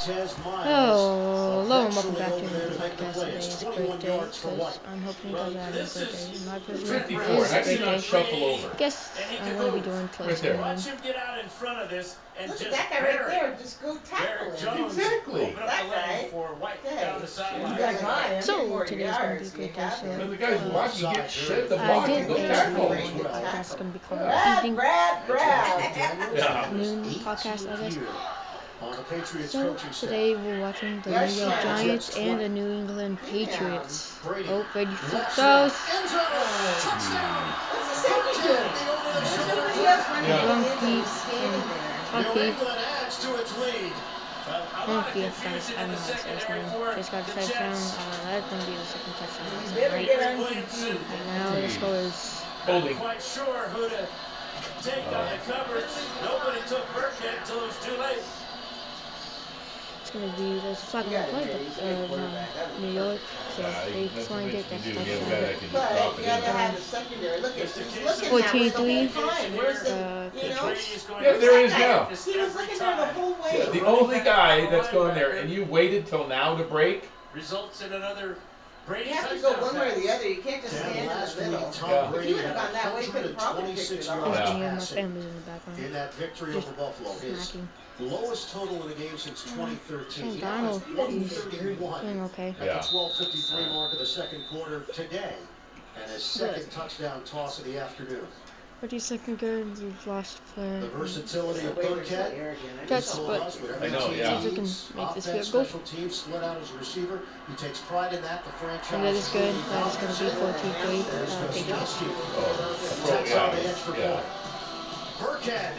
[0.00, 3.14] Hello, hello, and welcome back to another podcast.
[3.14, 6.46] Today is a great day because I'm hoping you guys are having a great day.
[6.46, 7.98] My personal opinion, it is a great day.
[7.98, 8.70] Shuffle.
[8.78, 10.56] Guess I'm going to be doing close to there.
[10.58, 13.56] Watch him get out in front of this and Look at that guy right there.
[13.60, 14.84] Just go tackle him.
[14.86, 15.52] Exactly.
[15.56, 16.28] That guy.
[16.30, 17.76] for White Hey, down the you sideline.
[17.78, 18.34] guys mind.
[18.36, 21.28] I'm So, getting more today's gonna be a great day, so- the guy's Uh, get
[21.30, 22.88] shed the I block did and go a tackle.
[22.90, 25.96] video on the podcast going to be called Evening Brad, Brad.
[26.36, 26.70] Yeah.
[26.72, 27.98] Noon Podcast, I guess.
[28.80, 30.08] On the Patriots So, coaching staff.
[30.10, 31.64] today we're watching the Yes, New York yes.
[31.64, 34.14] Giants and the New England Patriots.
[34.24, 35.74] Oh, Brady throws.
[35.90, 36.20] End zone.
[36.78, 37.54] Touchdown.
[37.74, 38.70] What's the safety doing?
[39.18, 40.42] There's nobody else running Yeah.
[40.42, 40.54] in the.
[40.54, 42.22] Monkey He's standing there.
[42.22, 42.40] New Monkey.
[42.46, 43.92] England adds to its lead.
[44.46, 46.94] Well, a lot of guys, I don't know how to say his name.
[46.96, 47.74] Just got a the touchdown.
[47.74, 50.06] Uh, that's going to be the second touchdown You last better night.
[50.06, 50.88] get Williamson.
[50.88, 51.10] unconfused.
[51.18, 52.96] And now the score is Holding.
[52.96, 54.06] Quite sure who to
[54.82, 55.90] take on the coverage.
[56.22, 58.22] Nobody took Burkhead until it was too late.
[60.08, 61.82] It's going to be a flag You on the gotta play, admit, but he's a
[61.82, 62.48] good uh, quarterback.
[62.80, 63.20] New York,
[63.54, 64.64] so Yeah, they that's flanked what it.
[64.64, 64.90] you That's do.
[64.90, 65.42] a You have a guy touchdown.
[65.42, 67.40] that can just But drop you it gotta have a secondary.
[67.40, 69.12] Look at Just in he's looking there's that the whole 14-3.
[69.12, 69.56] time.
[69.56, 70.68] Where's the Uh, you know?
[70.68, 72.04] Is going Yeah, to there is protect now.
[72.24, 73.58] He was looking there the whole way.
[73.58, 77.08] Yeah, the only guy that's that's there, and you waited till now to break.
[77.32, 78.36] Results in another
[78.86, 80.26] Brady You have to go one way or the other.
[80.28, 81.70] You can't just Dan, stand in the middle.
[81.72, 82.04] Tom Yeah.
[82.08, 84.06] If Brady he would had have gone that way, he could have probably picked 126
[84.06, 84.36] it off.
[84.36, 84.74] yards Yeah.
[84.74, 85.78] my family's in the background.
[85.78, 87.18] in that victory Just over Buffalo.
[87.18, 87.68] His smacking.
[88.04, 90.40] Lowest total in a game since 2013.
[90.40, 91.74] Darnold, He doesn't he's get dirty.
[91.74, 92.54] 131 okay.
[92.60, 92.78] at Yeah.
[92.78, 95.34] the 12:53 mark of the second quarter today,
[96.00, 98.26] and his second touchdown toss of the afternoon.
[98.80, 99.76] But he's looking good.
[99.82, 100.80] We've lost a player.
[100.82, 102.38] The versatility of way they're so Burkhead.
[102.38, 102.78] arrogant.
[102.80, 104.40] I Jets, just He don't told but us whatever I know, team yeah.
[104.40, 105.64] See can make this offense, field goal.
[105.64, 107.20] special teams, split out as a receiver.
[107.50, 108.44] He takes pride in that.
[108.44, 109.52] The franchise And that is good.
[109.74, 111.34] That is going to be values 14-3 uh, Patriots.
[111.34, 112.06] Gostkowski.
[112.38, 114.14] Oh, Tacks yeah, on the extra yeah.
[114.14, 115.42] point.
[115.42, 115.74] Burkhead.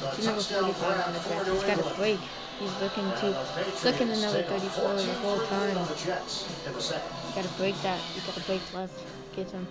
[0.00, 2.20] The He's number touchdown 45 on the for He's got a break.
[2.60, 5.76] He's looking to the Patriots looking another 34 the whole time.
[5.76, 7.10] on the Jets in the second.
[7.28, 8.00] You gotta break that.
[8.14, 8.94] You gotta break left.
[9.34, 9.66] Get him.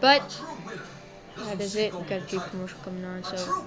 [0.00, 0.40] But
[1.38, 1.94] that is it.
[1.94, 3.66] We got a few commercial coming on, so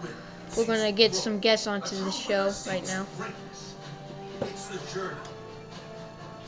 [0.58, 3.06] we're gonna get some guests onto the show right now.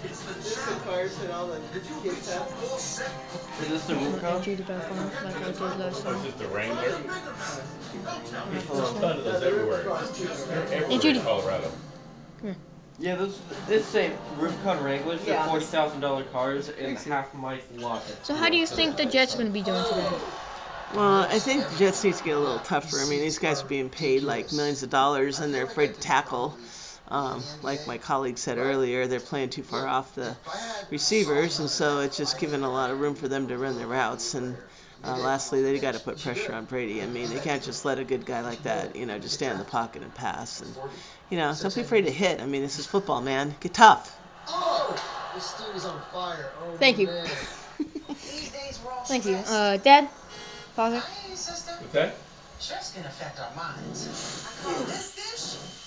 [0.03, 0.39] It's the journey.
[0.39, 0.83] It's the This is the challenge.
[0.83, 2.51] cars and all the If you kids reach your have.
[3.61, 4.67] Is this the I'm root gonna cup?
[4.67, 6.15] back on like I did last Oh, time.
[6.15, 6.89] it's just a for Wrangler.
[6.91, 7.21] the bigger man.
[8.05, 8.57] Don't tell me.
[8.57, 9.83] Alright, There's this a ton of those the roof everywhere.
[9.83, 10.25] costs too.
[10.27, 11.19] They're Hey, everywhere Judy.
[11.19, 11.71] in Colorado.
[12.99, 15.21] Yeah, those this say Rubicon Wranglers.
[15.21, 15.47] They're Yeah.
[15.47, 18.03] forty thousand dollar cars, and half my lot.
[18.23, 20.07] So how do you think the Jets are gonna be doing today?
[20.93, 22.99] Well, I think the Jets need to get a little tougher.
[22.99, 25.99] I mean, these guys are being paid like millions of dollars, and they're afraid to
[25.99, 26.55] tackle.
[27.11, 30.33] Um, like my colleague said earlier, they're playing too far off the
[30.89, 33.87] receivers, and so it's just giving a lot of room for them to run their
[33.87, 34.33] routes.
[34.33, 34.55] And
[35.03, 37.01] uh, lastly, they got to put pressure on Brady.
[37.01, 39.53] I mean, they can't just let a good guy like that, you know, just stand
[39.53, 40.61] in the pocket and pass.
[40.61, 40.73] And
[41.29, 42.41] you know, don't be afraid to hit.
[42.41, 43.55] I mean, this is football, man.
[43.59, 44.17] Get tough.
[44.47, 44.95] Oh,
[45.35, 46.49] this dude is on fire.
[46.63, 47.07] Oh, Thank you.
[47.07, 47.27] man.
[48.07, 49.35] These days we're all Thank you.
[49.35, 50.07] Uh, Dad,
[50.75, 50.99] father.
[50.99, 51.73] Hey, sister.
[51.73, 52.15] What's that?
[52.59, 54.47] Stress can affect our minds.
[54.47, 55.80] I call this dish stress.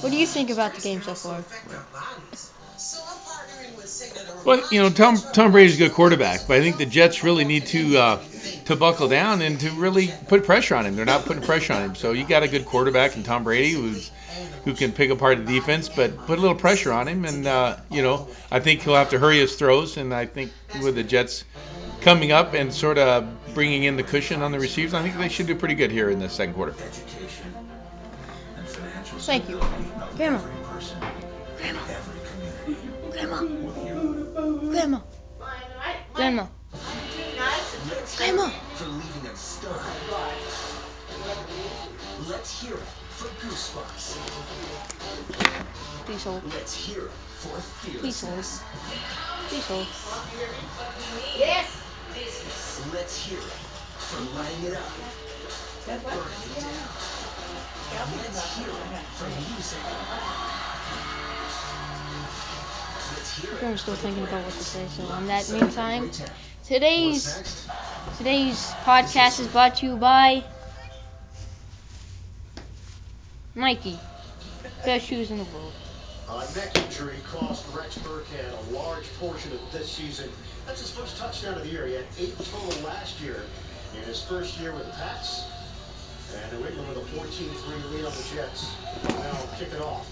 [0.00, 1.44] What do you think about the game so far?
[4.44, 7.44] Well, you know, Tom Tom Brady's a good quarterback, but I think the Jets really
[7.44, 8.22] need to uh,
[8.66, 10.96] to buckle down and to really put pressure on him.
[10.96, 11.94] They're not putting pressure on him.
[11.94, 14.10] So you got a good quarterback in Tom Brady who's
[14.64, 17.24] who can pick apart the defense, but put a little pressure on him.
[17.24, 19.96] And uh, you know, I think he'll have to hurry his throws.
[19.96, 21.44] And I think with the Jets
[22.00, 25.28] coming up and sort of bringing in the cushion on the receivers, I think they
[25.28, 26.74] should do pretty good here in the second quarter.
[29.20, 29.58] Education and financial Thank you.
[30.16, 30.40] Grandma.
[31.56, 31.88] Grandma.
[33.10, 33.42] Grandma.
[34.70, 35.00] Grandma.
[35.38, 36.42] Mine, mine, Grandma.
[36.42, 38.18] mine, mine too nice and too Let's expensive.
[38.18, 38.46] hear Grandma.
[38.46, 39.36] it for leaving them
[39.66, 39.76] Oh stunned.
[39.76, 40.74] my gosh.
[41.16, 41.82] You have to leave?
[42.28, 44.16] Let's hear it for goosebumps.
[46.06, 46.42] Please hold.
[46.52, 47.60] Let's hear it for
[48.00, 48.44] Please hold.
[49.48, 49.88] Please hold.
[50.04, 50.62] Mom, can you hear me?
[51.34, 51.66] Yes.
[52.92, 53.58] Let's hear it
[53.98, 54.92] for lighting it up
[55.88, 57.19] and burning it down.
[57.92, 58.74] Let's hear it
[59.14, 59.80] for music.
[63.62, 64.86] I'm still thinking about what to say.
[64.88, 66.10] So in that meantime,
[66.64, 67.66] today's
[68.16, 70.44] today's podcast is brought to you by
[73.56, 73.98] Nike.
[74.84, 75.72] Best shoes in the world.
[76.28, 80.30] A neck injury cost Rex Burkhead a large portion of this season.
[80.64, 81.86] That's his first touchdown of the year.
[81.88, 83.42] He had eight total last year
[83.96, 85.44] in his first year with the Pats.
[86.34, 88.76] And New England with a 14-3 lead on the Jets.
[89.02, 90.06] They'll now kick it off.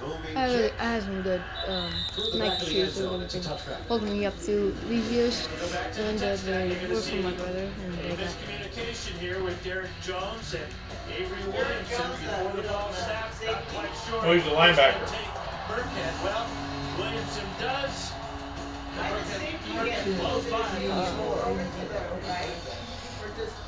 [0.00, 2.68] Boomy Opening I really, kick I had some good um, through the back Nike of
[2.68, 3.12] the end shoes that zone.
[3.12, 3.86] really It's a been touchback.
[3.86, 5.48] holding me up through these years.
[5.48, 6.70] We go to the And uh, text line.
[6.70, 10.66] You're they were from my brother, and they got miscommunication here with Derek Jones and
[11.08, 13.46] Avery Derek Williamson before the you know, ball the.
[13.46, 14.20] Not quite sure.
[14.26, 15.06] Oh, he's a linebacker.
[15.68, 16.24] Burkhead.
[16.24, 16.46] Well,
[16.98, 18.12] Williamson does.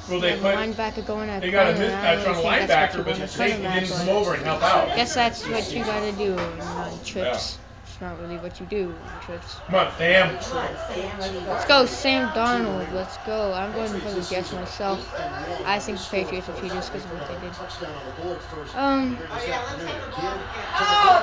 [0.08, 1.94] Well, they they have put linebacker going at they got a corner.
[1.94, 3.74] I mismatch on a really think that's linebacker, you but want the a safety cornerback,
[3.80, 4.96] didn't come but over and help I out.
[4.96, 7.58] guess that's what you gotta do on, on trips.
[7.86, 9.56] It's not really what you do on trips.
[9.66, 10.38] Come on, Sam.
[10.38, 11.86] Come on, Sam, let's go.
[11.86, 12.80] Sam To New Darnold.
[12.80, 12.92] England.
[12.92, 13.52] Let's go.
[13.52, 15.00] I'm going for Patriots the this Jets season are myself.
[15.00, 17.38] eight and one I think the Patriots will first, cheat just because of what they
[17.38, 17.52] did.
[17.54, 19.86] touchdown on the board first Um, Oh this yeah, let's afternoon.
[19.86, 20.40] have the again.
[20.76, 21.22] Oh,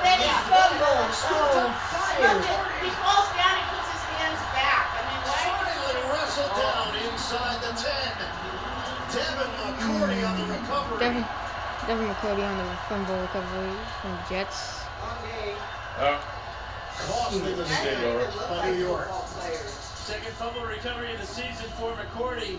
[2.18, 3.31] McCourty.
[7.32, 7.88] Inside the 10.
[9.12, 10.98] Devin McCourty on the recovery.
[10.98, 11.24] Devin,
[11.86, 14.80] Devin McCourty on the fumble recovery from the Jets.
[15.00, 15.54] Long day.
[15.98, 16.20] Uh,
[16.98, 18.18] Costing the There you snap go.
[18.18, 19.08] It looks by New York.
[19.96, 22.58] Second fumble recovery of the season for McCourty.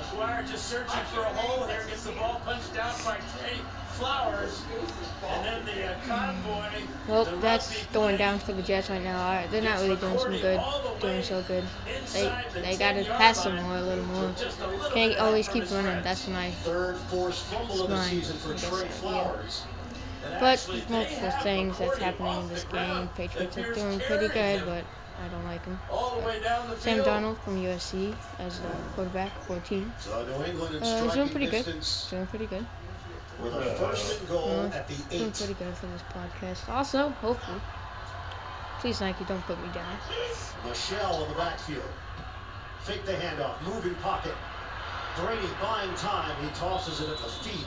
[0.00, 1.84] McGuire just searching for a hole here.
[1.86, 3.58] Gets the ball punched out by Trey
[3.98, 4.62] Flowers.
[5.28, 6.68] And then the uh, convoy,
[7.08, 9.44] Well, the that's going down for the Jets right now.
[9.50, 10.60] They're not really doing some good,
[11.00, 11.64] doing so good.
[12.12, 14.32] They they gotta pass some more a little more.
[14.32, 16.02] Can't bit of help always keep running.
[16.04, 18.88] That's my Third forced fumble of the season for Trey.
[18.88, 19.64] Flowers.
[20.40, 23.08] But there's multiple things that's happening in this game.
[23.16, 24.84] Patriots are doing pretty good, but
[25.24, 25.78] I don't like them.
[25.90, 26.98] all the way down the Sam.
[27.04, 29.92] Darnold from USC as the quarterback for a team.
[29.98, 31.64] So New England in Uh, he's doing pretty good.
[32.10, 32.66] Doing pretty good.
[33.42, 35.34] With a first and goal Uh, at the doing eight.
[35.34, 36.68] pretty good for this podcast.
[36.68, 37.60] Also, hopefully,
[38.80, 39.96] please Nike, don't put me down.
[40.66, 41.82] Michel in the backfield.
[42.82, 43.60] Fake the handoff.
[43.62, 44.34] Moving pocket.
[45.16, 46.32] Brady buying time.
[46.42, 47.66] He tosses it at the feet.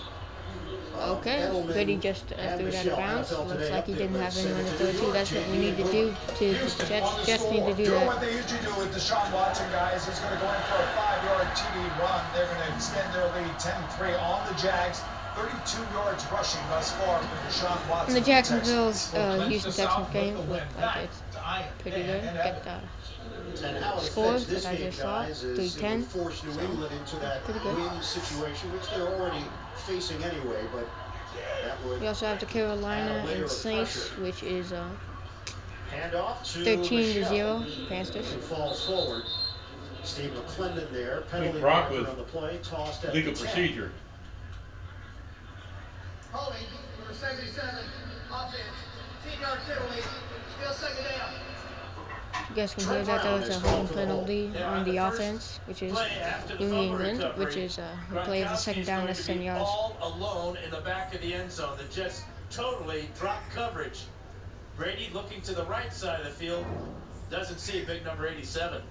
[0.95, 1.87] of Okay, Edelman good.
[1.87, 3.31] He just uh, threw it out of bounds.
[3.31, 5.11] Looks like he didn't have anyone to to throw New to.
[5.13, 6.35] That's what we need to do Boomer.
[6.37, 7.25] to Houston Jets.
[7.25, 7.75] Jets need to score.
[7.75, 8.07] do Doing that.
[8.07, 10.05] what they usually do with Deshaun Watson, guys.
[10.05, 12.21] He's going to go in for a five-yard TD run.
[12.35, 14.99] They're going to extend their lead 10-3 on the Jags.
[15.35, 18.07] 32 yards rushing thus far for Deshaun Watson.
[18.07, 19.13] And the of the Jacksonville, Texans.
[19.13, 21.21] uh, Houston Texans game looked like it's
[21.79, 22.23] pretty good.
[22.23, 26.03] Got the And how it score this that I just saw, guys, is 3-10.
[26.05, 27.75] force New So, England into that pretty good.
[27.77, 29.43] win situation, which they're already
[29.85, 30.87] facing anyway, but
[31.63, 34.21] that would We also have the Carolina and Saints, pressure.
[34.23, 34.85] which is uh,
[35.93, 38.31] Handoff to 13 to 0, Panthers.
[38.33, 39.23] who falls forward.
[40.03, 43.45] Steve McClendon there, penalty Gronk was on the play, tossed at legal the 10.
[43.47, 43.91] procedure.
[46.31, 46.63] Holding,
[46.99, 47.83] number 77,
[48.31, 48.63] offense,
[49.27, 50.01] 10-yard penalty,
[50.57, 51.33] still second down.
[52.49, 53.05] You guys can hear that.
[53.05, 54.27] That Brown was a called holding for the hold.
[54.27, 57.57] penalty on on the, the offense, which is Play after the New England, recovery, which
[57.57, 58.99] is uh, who plays the second down.
[58.99, 59.63] going That's 10 yards.
[59.65, 61.77] all alone in the back of the end zone.
[61.77, 64.03] The Jets totally drop coverage.
[64.77, 66.65] Brady looking to the right side of the field.
[67.29, 68.81] Doesn't see big number 87.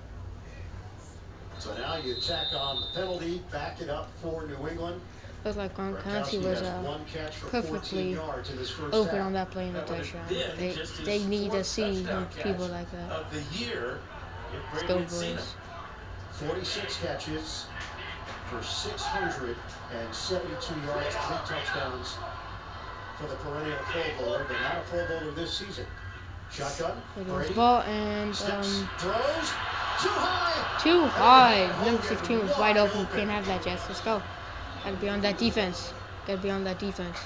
[1.59, 5.01] So now you tack on the penalty, back it up for New England.
[5.45, 8.71] Looked like Gronkowski Gronkowski was has uh, one catch for 14 perfectly yards in his
[8.71, 9.27] first open half.
[9.27, 10.29] on that play in the That would have touchdown.
[10.29, 13.11] been They just his they need to fourth see touchdown catch people like that.
[13.11, 14.01] of the year
[14.53, 15.37] if Let's Brady go, had seen him.
[15.37, 15.55] boys.
[16.49, 17.67] 46 catches
[18.51, 22.17] for 672 yards, three touchdowns
[23.19, 25.87] for the perennial Pro Bowler, but not a Pro Bowler this season.
[26.51, 29.51] Shotgun, the Brady, ball and steps, um, throws,
[30.03, 30.81] too high.
[30.83, 31.67] too high.
[31.85, 33.03] Number Hogan 15 was wide open.
[33.03, 33.17] open.
[33.19, 33.89] Can't have that, Jets.
[33.89, 34.21] Let's go.
[34.85, 35.93] Gotta be on that defense.
[36.27, 37.17] Gotta be on that defense.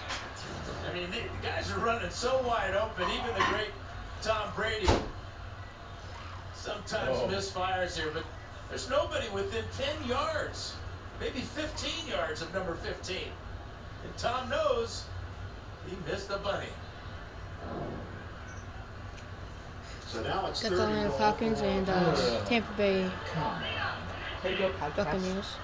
[0.89, 3.08] I mean, the, the guys are running so wide open.
[3.11, 3.70] Even the great
[4.23, 4.89] Tom Brady
[6.55, 7.29] sometimes Oh.
[7.29, 8.25] misfires here, but
[8.69, 10.75] there's nobody within 10 yards,
[11.20, 13.17] maybe 15 yards of number 15.
[14.05, 15.05] And Tom knows
[15.89, 16.67] he missed the bunny.
[20.06, 23.63] So now it's Got the Atlanta Falcons and uh, Tampa Bay Come on.
[24.44, 24.96] Way to go, Podcast.
[24.96, 25.56] Buccaneers.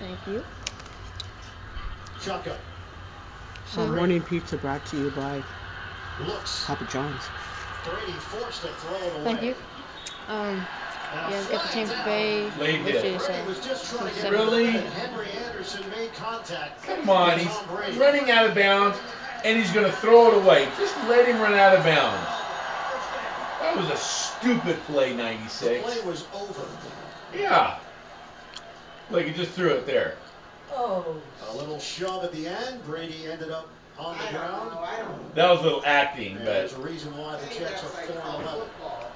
[0.00, 0.44] Thank you.
[2.22, 2.56] Shotgun,
[3.66, 5.42] So, morning pizza brought to you by
[6.24, 6.64] looks.
[6.66, 7.22] Papa John's.
[7.84, 9.24] Brady forced to throw it away.
[9.24, 9.54] thank you.
[10.28, 10.64] Um,
[11.14, 12.04] yeah, we got the flag Tampa.
[12.04, 13.04] Bay, Late which hit.
[13.06, 14.66] is uh, was just trying to get seven- Really?
[14.66, 16.84] rid of it, and Henry Anderson made contact.
[16.84, 17.98] Come on, he's Brady.
[17.98, 18.98] running out of bounds,
[19.44, 20.68] and he's going to throw it away.
[20.78, 22.28] Just let him run out of bounds.
[23.60, 25.58] That was a stupid play, 96.
[25.60, 26.00] The 96.
[26.02, 26.62] play was over.
[27.36, 27.78] Yeah.
[29.10, 30.14] Like he just threw it there.
[30.74, 31.16] Oh.
[31.50, 32.84] A little shove at the end.
[32.84, 34.70] Brady ended up on the I don't ground.
[34.72, 34.78] know.
[34.80, 37.60] I don't That was a little acting, And but there's a reason why the think
[37.60, 38.62] Jets are that's like 4 and called 11.
[38.68, 39.10] football.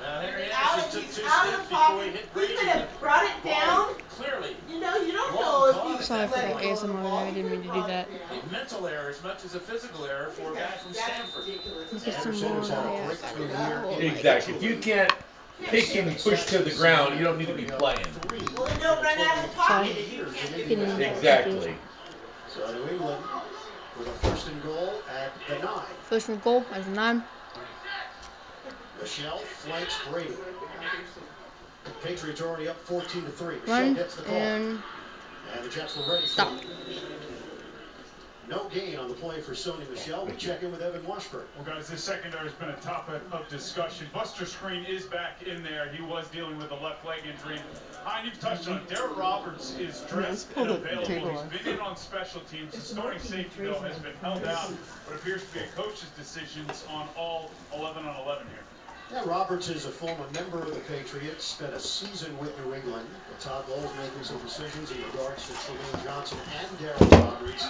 [0.00, 2.14] Now Henry out Anderson of, took two out of steps the before he pocket.
[2.34, 3.94] hit He could have brought it down.
[4.10, 6.50] clearly You know, you don't long know if gone you at Sorry for let the
[6.50, 6.66] it go point.
[6.66, 8.08] of the ASMR I didn't mean to do that.
[8.30, 11.44] A mental error as much as a physical error for a guy from Stanford.
[11.92, 14.00] Look at some Anderson more has had a I breakthrough got.
[14.02, 14.54] Exactly.
[14.54, 15.12] If you can't
[15.62, 18.06] pick and push to the ground, you don't need to be playing.
[18.56, 20.94] Well, then don't run out of the pocket if you can't in get Indiana.
[20.94, 21.16] the ball.
[21.16, 21.74] Exactly.
[22.48, 23.22] So New England
[23.98, 25.84] with a first and goal at the nine.
[26.08, 27.24] First and goal as a nine.
[29.00, 30.34] Michel flanks Brady.
[32.02, 33.54] Patriots are already up 14 to 3.
[33.60, 34.36] Michel Run gets the call.
[34.36, 34.82] and
[35.54, 36.52] And the Jets were ready stop.
[38.46, 38.56] For it.
[38.56, 40.26] No gain on the play for Sony Michel.
[40.26, 41.44] We check in with Evan Washburn.
[41.56, 44.06] Well, guys, this secondary has been a topic of discussion.
[44.12, 45.88] Buster Skrine is back in there.
[45.88, 47.60] He was dealing with a left leg injury.
[48.06, 48.88] And you've touched on it.
[48.88, 51.42] Darryl Roberts is dressed and available.
[51.50, 52.72] He's been in on special teams.
[52.72, 54.70] The starting safety, though, has been held out.
[55.06, 58.58] What appears to be a coach's decisions on all 11 on 11 here.
[59.10, 63.06] Yeah, Roberts is a former member of the Patriots, spent a season with New England.
[63.28, 67.66] But Todd Bowles making some decisions in regards to Trumaine Johnson and Darryl Roberts.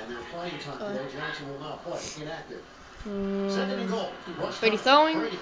[0.00, 2.62] And their playing time today, Johnson will not play, inactive.
[3.04, 3.50] Hmm.
[3.50, 4.10] Second and goal.
[4.38, 5.18] Rush Brady throwing.
[5.18, 5.38] Brady.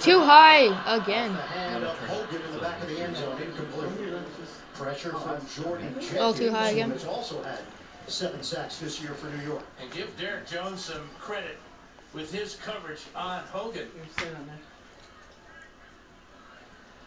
[0.00, 1.32] Too it high Off again.
[1.32, 3.90] the hand of Hogan in the back of the end zone, incomplete.
[4.74, 5.84] Pressure from Jordy
[6.18, 6.90] Oh, too Jenkins, high who again.
[6.90, 7.60] has also had
[8.08, 9.62] seven sacks this year for New York.
[9.80, 11.56] And give Derek Jones some credit
[12.12, 13.88] with his coverage on Hogan.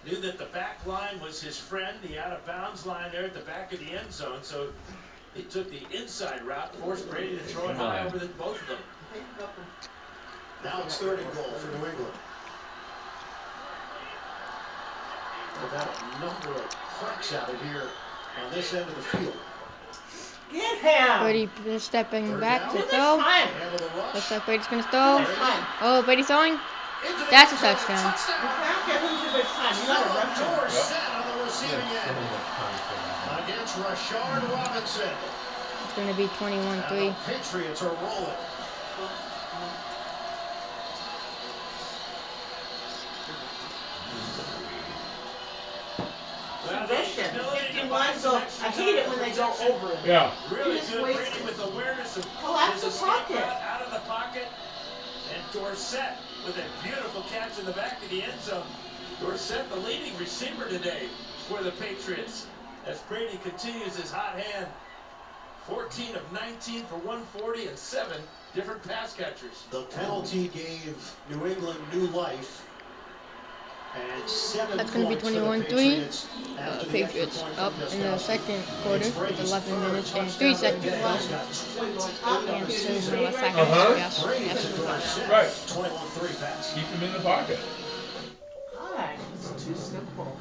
[0.05, 3.33] Knew that the back line was his friend, the out of bounds line there at
[3.33, 4.39] the back of the end zone.
[4.41, 4.69] So
[5.37, 8.67] he took the inside route, forced Brady to throw it high over the, both of
[8.67, 8.79] them.
[10.63, 12.13] Now it's third and goal for New England.
[15.61, 17.89] They've had a number of cracks at it here
[18.35, 19.37] on this end of the field.
[20.51, 21.19] Get him.
[21.19, 22.71] Brady stepping Third back down.
[22.71, 23.17] to Give throw.
[23.17, 23.49] time.
[23.59, 24.13] Handle the rush.
[24.13, 25.25] Looks like Brady's gonna Too throw.
[25.81, 26.59] Oh, Brady throwing.
[27.29, 27.75] That's a zone.
[27.75, 28.13] touchdown.
[28.41, 29.75] You can't give him too much time.
[29.77, 30.47] You gotta Philip rush him.
[30.55, 32.17] Dorsett on the receiving end
[33.37, 35.09] against Rashard Robinson.
[35.85, 36.89] It's gonna be 21-3.
[36.89, 38.37] the Patriots are rolling.
[46.67, 47.35] Well, the Tradition.
[47.35, 48.37] ability to 51 buy some go.
[48.37, 49.99] extra I hate it when they go over it.
[50.05, 50.33] Yeah.
[50.51, 51.03] Really just good.
[51.03, 51.25] wasted.
[51.31, 53.37] Brady with awareness of oh, Collapse the pocket.
[53.37, 54.47] out of the pocket.
[55.33, 56.13] And Dorsett
[56.45, 58.65] with a beautiful catch in the back of the end zone.
[59.21, 61.07] Dorsett, the leading receiver today
[61.47, 62.47] for the Patriots.
[62.87, 64.67] As Brady continues his hot hand.
[65.67, 68.21] 14 of 19 for 140 and seven
[68.55, 69.65] different pass catchers.
[69.69, 70.95] The penalty gave
[71.29, 72.63] New England new life.
[73.95, 75.65] And seven That's gonna be points for 21-3.
[75.67, 76.27] Patriots
[76.57, 80.55] Uh, after the extra Patriots up in the second quarter with 11 minutes and 3
[80.55, 81.01] seconds to day.
[81.01, 81.07] go.
[81.09, 83.33] He's got 28 And of the two more season.
[83.33, 83.57] seconds.
[83.59, 83.93] Uh-huh.
[83.97, 84.25] Yes.
[84.39, 85.19] Yes.
[85.29, 85.49] Right.
[85.67, 86.73] 21-3 pass.
[86.73, 87.59] Keep him in the pocket.
[88.73, 90.37] God, it's too simple.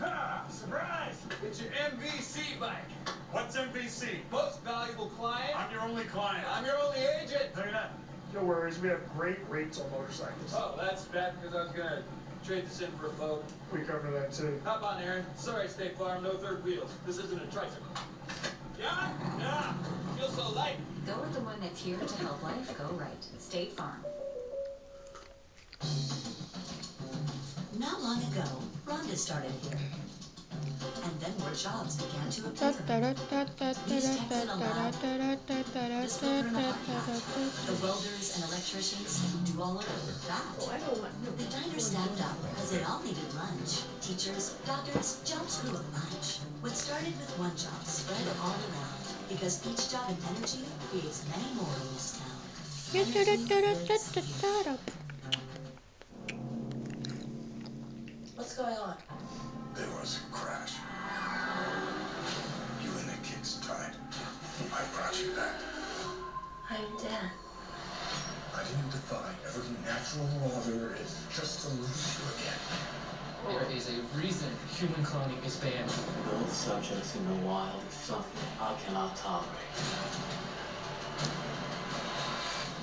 [0.00, 0.44] Ha!
[0.48, 1.16] Surprise!
[1.50, 2.78] It's your MVC bike.
[3.32, 4.18] What's MVC?
[4.30, 5.58] Most valuable client.
[5.58, 6.46] I'm your only client.
[6.48, 7.56] I'm your only agent.
[7.56, 7.90] No, you're not.
[8.32, 8.78] No worries.
[8.78, 10.54] We have great rates on motorcycles.
[10.54, 12.04] Oh, that's bad because I was going to
[12.46, 13.44] trade this in for a boat.
[13.72, 14.60] We cover that too.
[14.64, 15.26] Hop on, Aaron.
[15.34, 16.22] Sorry, State Farm.
[16.22, 16.88] No third wheels.
[17.04, 17.84] This isn't a tricycle.
[18.78, 19.10] Yeah?
[19.40, 19.72] Yeah.
[20.18, 20.76] Feels so light.
[21.04, 23.26] Go with the one that's here to help life go right.
[23.40, 24.04] State Farm.
[27.76, 28.46] Not long ago,
[28.86, 29.80] Rhonda started here.
[31.04, 32.72] And then more jobs began to appear.
[33.86, 34.94] These techs in a lab,
[37.66, 40.42] the welders and electricians who do all of that.
[40.70, 41.30] I don't want no.
[41.36, 43.82] The diner staffed up because they all needed lunch.
[44.00, 46.38] Teachers, doctors, jobs grew a bunch.
[46.60, 51.54] What started with one job spread all around because each job in energy creates many
[51.54, 52.40] more in this town.
[58.36, 58.96] What's going on?
[59.80, 60.74] There was a crash.
[62.84, 63.96] You and the kids died.
[64.76, 65.56] I brought you back.
[66.68, 67.30] I'm dead.
[68.52, 72.60] I didn't defy every natural law there is just to lose you again.
[73.48, 75.88] There is a reason human cloning is banned.
[75.88, 79.48] Those subjects in the wild is something I cannot tolerate.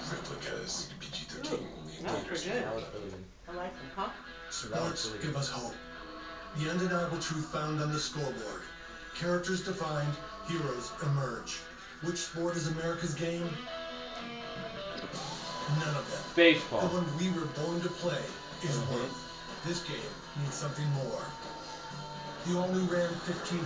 [0.10, 2.66] Replicas Vegeta Ooh, King only that was appears pretty good.
[2.66, 3.24] That was really good.
[3.50, 4.10] I like them, huh?
[4.50, 5.40] Sports really give good.
[5.40, 5.76] us hope.
[6.60, 8.64] The undeniable truth found on the scoreboard.
[9.14, 10.14] Characters defined,
[10.48, 11.58] heroes emerge.
[12.02, 13.48] Which sport is America's game?
[15.78, 16.22] None of them.
[16.36, 16.82] Baseball.
[16.82, 18.22] The one we were born to play
[18.64, 18.96] is uh-huh.
[18.96, 19.14] worth.
[19.68, 20.12] This game
[20.42, 21.22] needs something more.
[22.48, 23.62] The all-new Ram 1500.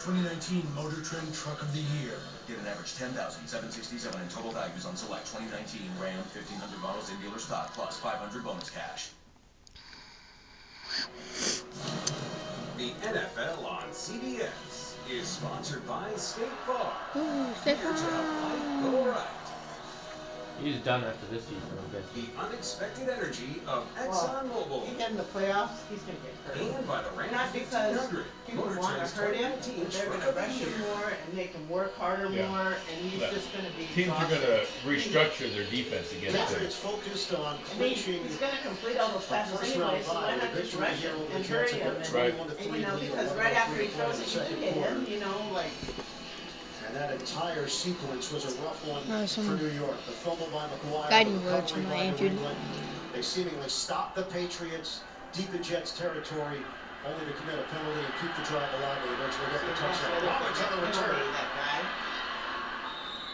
[0.00, 2.16] 2019 Motor Trend Truck of the Year.
[2.48, 7.38] Get an average 10,767 in total values on select 2019 Ram 1500 models in dealer
[7.38, 9.10] stock plus 500 bonus cash.
[12.80, 16.88] The NFL on CBS is sponsored by State Farm.
[17.14, 19.39] Ooh, State Here to help go Farm.
[20.60, 20.72] Right.
[20.72, 22.14] He's done after this season, I'm guessing.
[22.14, 24.82] The unexpected energy of Well, ExxonMobil.
[24.82, 26.56] you get in the playoffs, he's gonna get hurt.
[26.56, 28.26] And by the Ram Not because 1500.
[28.46, 30.68] people Motor wanna Trend's hurt him, 2019 but they're Truck gonna of the rush him
[30.68, 30.76] Year.
[30.76, 32.46] more and make him work harder Yeah.
[32.46, 33.30] more, and he's Yeah.
[33.30, 36.60] just gonna be Teams are gonna restructure their defense The against him.
[36.60, 39.76] Patriots focused on I mean, clinching he's gonna complete all those a passes first anyway,
[39.76, 41.78] round so bye why not just victory rush here him over the and Jets hurry
[41.80, 42.34] and him and, Right.
[42.36, 44.14] 21 to and 3 you know, lead, because 11 right after he to play in
[44.14, 44.98] throws the it, you second could hit quarter.
[44.98, 45.72] him, you know, like
[46.90, 49.94] And that entire sequence was a rough one Uh, for New York.
[50.06, 52.32] The fumble by McGuire, the guiding words recovery from my by New agent.
[52.32, 52.56] England.
[53.14, 55.00] They seemingly stopped the Patriots
[55.32, 56.58] deep in Jets territory,
[57.06, 60.10] only to commit a penalty and keep the drive alive and eventually get the touchdown.
[60.18, 61.14] the Robert on the return.
[61.30, 61.78] that guy.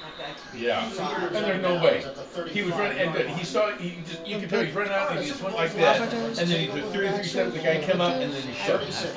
[0.05, 0.89] That guy could be Yeah.
[0.91, 1.11] Two shot.
[1.19, 2.05] yards And there's no way.
[2.53, 3.29] He was running, and line.
[3.29, 5.71] he saw, he just, you could tell he's running out, and he just went like
[5.71, 8.33] Super that, and then he took two or three steps, the guy came up, and
[8.35, 8.89] then he shut him.
[8.89, 9.17] It's 36,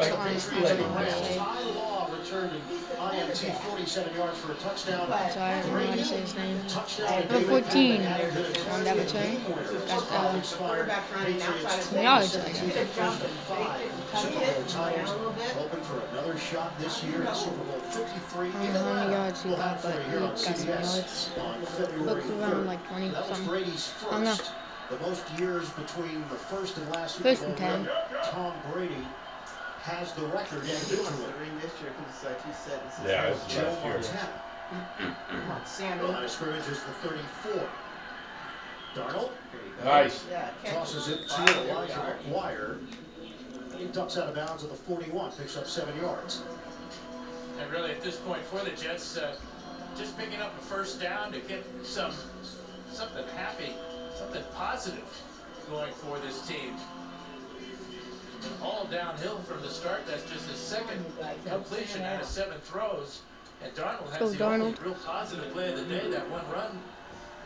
[0.63, 1.98] like, the on-
[2.29, 3.41] Patriots on and the letting Rams.
[3.41, 3.47] go.
[3.49, 5.07] Ty Law returned an INT 47 yards for a touchdown.
[5.09, 6.59] Sorry, I don't to say his name.
[6.67, 9.23] touchdown Number 14 Pittman, added to the on that 20 return.
[9.23, 9.63] game winner.
[9.63, 12.67] Got, This uh, probably The sparked quarterback's running outside of some yards, I 2017 He
[12.67, 12.73] guess.
[12.73, 13.81] could have first jumped and and five.
[13.81, 15.51] faked it and touched Super it Bowl and ran titles a little bit.
[15.51, 19.11] hoping for another shot this year at Super Bowl 53 I don't know how many
[19.13, 21.31] yards he got, but he got some yards.
[21.97, 23.49] Looked around like 20 something.
[23.49, 24.35] I don't know.
[24.89, 27.89] the most years between the first and last Super Bowl and 10.
[28.31, 29.05] Tom Brady
[29.89, 31.31] has the record Yeah, he wants individually.
[31.33, 33.53] the ring this year because it's like he said, this is Yeah, his this is
[33.55, 33.93] Joe last year.
[33.93, 35.15] Montana.
[35.29, 36.01] Come on, Sammy.
[36.07, 37.69] Line of scrimmage is the 34.
[38.95, 39.83] Darnold There you go.
[39.85, 40.25] Nice.
[40.29, 42.15] Yeah, tosses it to there we Elijah.
[42.27, 42.77] McGuire.
[43.77, 46.41] He ducks out of bounds at the 41, picks up seven yards.
[47.59, 49.35] And really, at this point for the Jets, uh,
[49.97, 52.11] just picking up a first down to get some
[52.91, 53.73] something happy,
[54.17, 55.03] something positive
[55.69, 56.75] going for this team.
[58.39, 60.07] It's been all downhill from the start.
[60.07, 63.21] That's just his second you guys, help completion out of seven throws.
[63.61, 66.79] And Darnold Go has the only real positive play of the day, that one run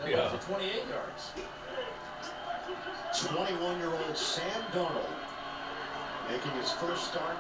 [0.04, 1.32] that went for 28 yards.
[3.12, 5.10] 21-year-old Sam Darnold
[6.30, 7.36] making his first start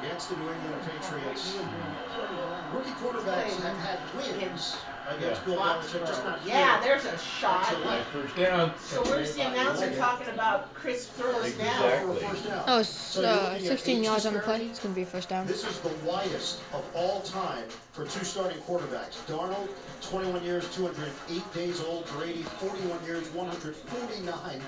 [0.00, 1.52] against the New England Patriots.
[1.52, 2.74] He was doing it 21.
[2.74, 4.76] Rookie quarterbacks have had wins
[5.08, 5.44] against Yeah.
[5.44, 6.24] Bill Belichick, just Foxborough.
[6.24, 7.68] not here Yeah, there's a shot.
[7.68, 7.84] Gillette.
[7.86, 8.72] Nice first down.
[8.78, 12.06] So where's the announcer talking about crisp throws Good down?
[12.06, 12.66] for a first down.
[12.66, 14.64] That was So uh, 16 yards on the play.
[14.66, 15.46] It's going to be a first down.
[15.46, 19.16] This is the widest of all time for two starting quarterbacks.
[19.26, 19.68] Darnold,
[20.02, 22.06] 21 years, 208 days old.
[22.08, 24.60] Brady, 41 years, 149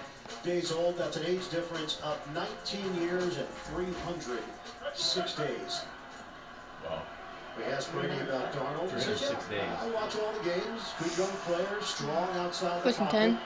[0.43, 0.97] days old.
[0.99, 5.83] That's an age difference of 19 years and 306 days.
[6.85, 7.03] Wow.
[7.57, 8.93] We asked Brady about Darnold.
[8.93, 9.79] He says, yeah, days.
[9.81, 10.93] I watch all the games.
[10.99, 13.39] Good young player, strong outside the First and pocket.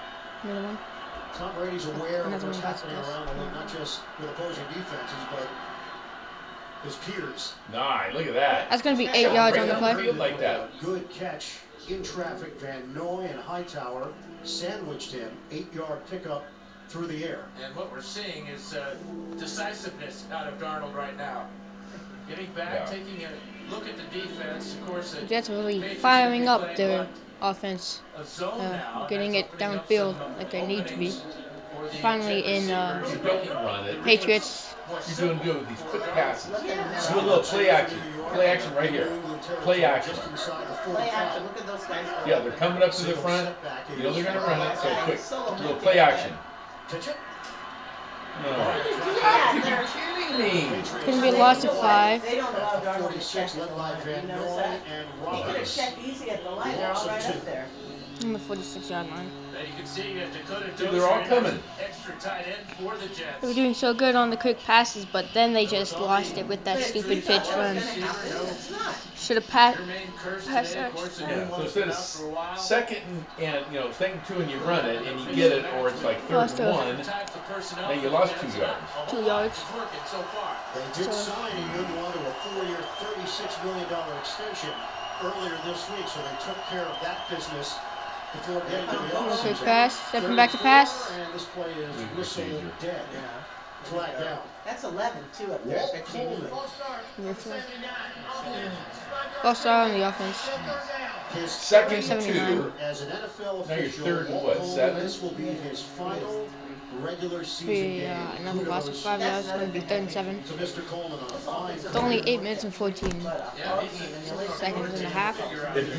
[0.42, 0.50] 10.
[0.50, 0.78] Another one.
[1.34, 5.24] Tom Brady's aware of Another what's happening around the league, not just with opposing defenses,
[5.30, 5.46] but
[6.84, 7.54] his peers.
[7.70, 8.14] Nice.
[8.14, 8.70] Look at that.
[8.70, 10.06] That's going to be Shut 8 yards on the down play.
[10.06, 10.70] the like that.
[10.80, 12.58] good catch in traffic.
[12.60, 14.12] Van Noy and Hightower
[14.42, 15.30] sandwiched him.
[15.50, 16.44] Eight-yard pickup
[16.88, 17.44] through the air.
[17.64, 18.94] And what we're seeing is uh,
[19.38, 21.46] decisiveness out of Darnold right now.
[22.28, 22.84] Getting back, Yeah.
[22.86, 24.74] taking a look at the defense.
[24.74, 27.06] Of course, the The Jets really firing up playing their
[27.40, 28.00] offense.
[28.16, 31.08] Uh, getting it opening up downfield like they need to be.
[31.08, 31.22] openings
[31.76, 33.94] for the Finally in, uh, receivers, You don't making run the it.
[33.94, 34.74] reads Patriots.
[34.88, 36.50] more You're doing simple good with these quick passes.
[36.50, 37.98] Look at him Do a little play action.
[38.32, 39.08] Play action right here.
[39.62, 40.14] Play action.
[40.14, 41.42] Just inside the Play action.
[41.44, 43.54] Look at those guys Yeah, they're coming up to the front.
[43.96, 45.16] You know they're going to run it, so quick.
[45.16, 46.32] he's so Little play action.
[46.88, 47.16] Pitch it.
[48.42, 48.50] No.
[48.56, 49.52] Why would you do Are that?
[49.54, 50.76] You They're, kidding me?
[50.78, 52.22] It's going to be a loss of 5.
[52.22, 53.98] They don't allow At to 46, check at the line.
[54.06, 54.80] You notice that?
[54.86, 56.76] and He could have checked easy at the line.
[56.76, 57.38] They're all Loss of two.
[57.38, 57.66] up there.
[58.24, 59.30] On the 46 yard line.
[59.56, 61.52] And you can see uh, Dakota See, they're all Dozier coming.
[61.52, 63.40] as extra tight end for the Jets.
[63.40, 66.46] They were doing so good on the quick passes, but then they just lost it
[66.48, 67.76] with that stupid pitch run.
[67.76, 68.46] gonna happen?
[68.48, 68.94] It's not.
[69.16, 69.76] Should have pat.
[69.76, 71.00] Jermaine Kearse Pass today, of rush.
[71.02, 72.56] course, a Yeah, so one instead of out for a while.
[72.56, 73.02] second
[73.38, 75.64] and, and you know second and two and you run it and you get it
[75.78, 78.82] or it's like third and one, Different types of then you lost two yards.
[79.10, 79.58] Two yards.
[80.10, 80.24] so.
[80.74, 83.86] They did So- sign Enunwa to a four-year, $36 million
[84.18, 84.70] extension
[85.22, 87.74] earlier this week, so they took care of that business
[88.32, 89.96] before getting to the Quick Quick pass.
[89.96, 90.92] Third Stepping back to pass.
[90.92, 92.72] four, And this play is Leave whistled procedure.
[92.80, 93.02] dead.
[93.12, 93.20] Yeah.
[93.84, 94.38] Flag There down.
[94.64, 95.78] That's 11 too up there.
[95.78, 96.50] Walt 15 Coleman.
[96.50, 97.00] False start.
[97.16, 97.90] Number 79.
[98.28, 98.74] Offense.
[99.08, 100.36] Five-yard False start on the offense.
[100.36, 101.40] Still third.
[101.40, 102.72] His Second second and two.
[102.80, 104.04] as an NFL Now you're official.
[104.04, 105.02] third and Walt what, seven?
[105.02, 106.48] This will be his final
[107.00, 108.10] regular season Be game.
[108.10, 109.58] uh, another loss of five That's yards.
[109.60, 110.42] Going to be thing third I and seven.
[110.44, 110.86] to Mr.
[110.88, 113.70] Coleman on a This fine It's only eight minutes and 14 anything but a Yeah,
[113.74, 115.36] ball he's team, and the a, only a thing seconds and a half.
[115.40, 115.92] was figure out See here.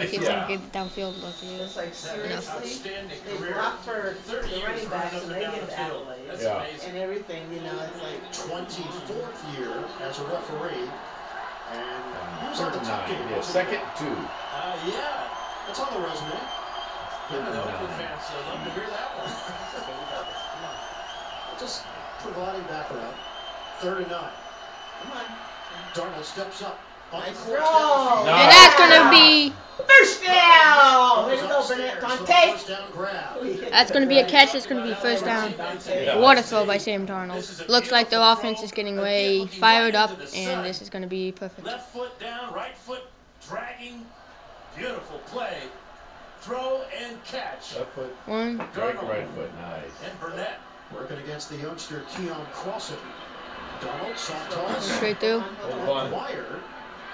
[0.00, 0.48] if they Yeah.
[0.48, 1.22] get downfield.
[1.22, 1.42] Let's.
[1.42, 3.52] It's like seriously, Outstanding they career.
[3.54, 6.64] block for 30 the years running running backs and and they get the accolades Yeah.
[6.88, 7.42] and everything.
[7.52, 10.88] You know, it's like 24th year as a referee.
[11.66, 12.04] And
[12.42, 13.18] he was on Third the and Tuck nine.
[13.18, 13.74] game, Yeah, wasn't he?
[13.74, 14.16] second and two.
[14.54, 15.28] Uh, yeah.
[15.66, 16.38] That's on the resume.
[17.30, 19.26] Third Yeah, the Oakland fans love to hear that one.
[19.26, 20.42] okay, we got this.
[20.52, 21.82] Come on, Just
[22.22, 23.14] providing background.
[23.80, 24.30] Third and nine.
[25.02, 25.24] come on.
[25.94, 26.78] Darnold steps up.
[27.12, 27.58] On Nice the throw.
[27.58, 29.54] course And that's going to be
[29.86, 31.28] First down.
[31.28, 32.52] Way to go, Burnett upstairs for the Conte.
[32.52, 33.42] first down grab.
[33.42, 34.54] We hit that's going to be a catch.
[34.54, 35.54] It's going to be first down.
[35.86, 36.18] Yeah.
[36.18, 37.68] Water throw by Sam This Darnold.
[37.68, 41.30] Looks like the offense is getting way fired up, and this is going to be
[41.30, 41.64] perfect.
[41.66, 43.02] Left foot down, right foot
[43.46, 44.04] dragging.
[44.76, 45.58] Beautiful play.
[46.46, 47.74] Throw and catch.
[47.76, 48.14] Left foot.
[48.26, 48.62] One.
[48.72, 49.50] Strike right foot.
[49.60, 49.82] Nice.
[50.08, 50.60] And Burnett.
[50.94, 52.96] Working against the youngster Keion Crossen.
[53.80, 54.88] Darnold, soft toss.
[54.96, 55.40] straight through.
[55.40, 56.12] Hold on.
[56.12, 56.60] McGuire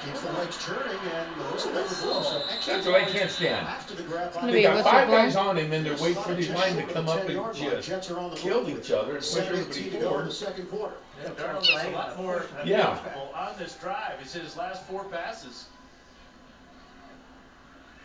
[0.04, 2.22] keeps the legs turning, and the whistle never blew.
[2.22, 3.66] So extra That's what I can't stand.
[3.66, 5.24] after the grab gonna They be a got whistle five blown.
[5.24, 7.88] guys on him, and they're waiting for it these line to come up and just
[7.88, 10.26] Jets are on the kill each other and push 7-18 everybody to go in forward.
[10.26, 10.94] the second quarter.
[11.22, 12.98] Yeah, Darnold does a lot more Yeah.
[13.34, 14.18] on this drive.
[14.20, 15.64] He's hit his last four passes.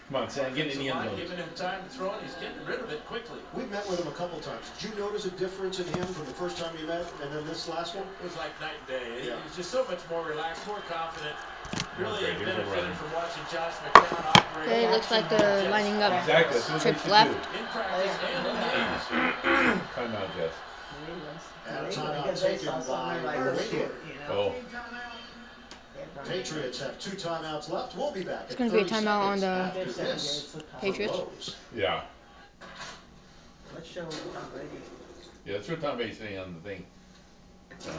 [0.07, 1.19] Come on, Sam, get in the end Line zone.
[1.19, 3.39] giving him time to throw, and he's getting rid of it quickly.
[3.53, 4.63] We've met with him a couple times.
[4.79, 7.45] Did you notice a difference in him from the first time you met and then
[7.45, 8.07] this last one?
[8.07, 9.27] It was like night and day.
[9.27, 9.35] Yeah.
[9.43, 11.35] He's just so much more relaxed, more confident.
[11.99, 14.67] Really Okay, here's a benefited from watching Josh McCown operate.
[14.69, 16.13] Okay, looks like they're lining up.
[16.23, 16.55] Exactly.
[16.55, 17.35] That's what they Trips left.
[17.59, 18.63] In practice and in game.
[19.03, 19.83] Jeez.
[19.91, 20.55] Timeout, Jess.
[21.03, 23.91] New England's And a timeout because they taken saw something by like, New oh, shit,
[24.07, 24.55] you know.
[24.55, 24.55] Oh.
[26.25, 27.95] Patriots have two timeouts left.
[27.95, 28.45] We'll be back.
[28.47, 30.69] It's gonna be a timeout on the after this it's so tough.
[30.69, 31.55] from Patriots.
[31.75, 32.03] Yeah.
[33.73, 34.69] Let's show Tom Brady.
[35.45, 36.85] Yeah, that's what Tom Brady's saying on the thing.
[37.85, 37.91] Yeah.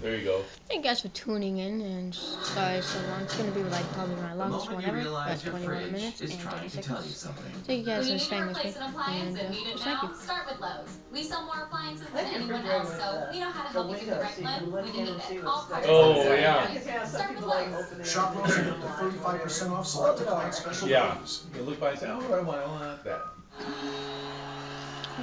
[0.00, 0.44] There you go.
[0.68, 3.22] Thank you guys for tuning in and sorry so long.
[3.22, 4.96] It's gonna be like probably my longest one ever.
[4.96, 7.16] realize That's 21 minutes and trying 30 to tell you seconds.
[7.16, 7.52] something.
[7.66, 8.60] Thank you guys When for you need to staying with me.
[8.60, 10.14] replace an appliance And and uh, just thank you.
[10.22, 10.98] start with Lowe's.
[11.12, 13.96] We sell more appliances than anyone else, so the- we know how to help you
[13.96, 15.44] get the right so you can look look when you need see it.
[15.44, 16.62] what's Call Oh, Home yeah.
[16.62, 16.74] Improvement.
[16.74, 17.84] Because, you know, Start with like Lowe's.
[17.86, 20.56] open their Shop windows also and get the watch 35% off select Close the appliance
[20.58, 21.14] special Yeah.
[21.14, 21.42] values.
[21.56, 22.60] You look by and say, oh, I want?
[22.62, 23.20] I want that.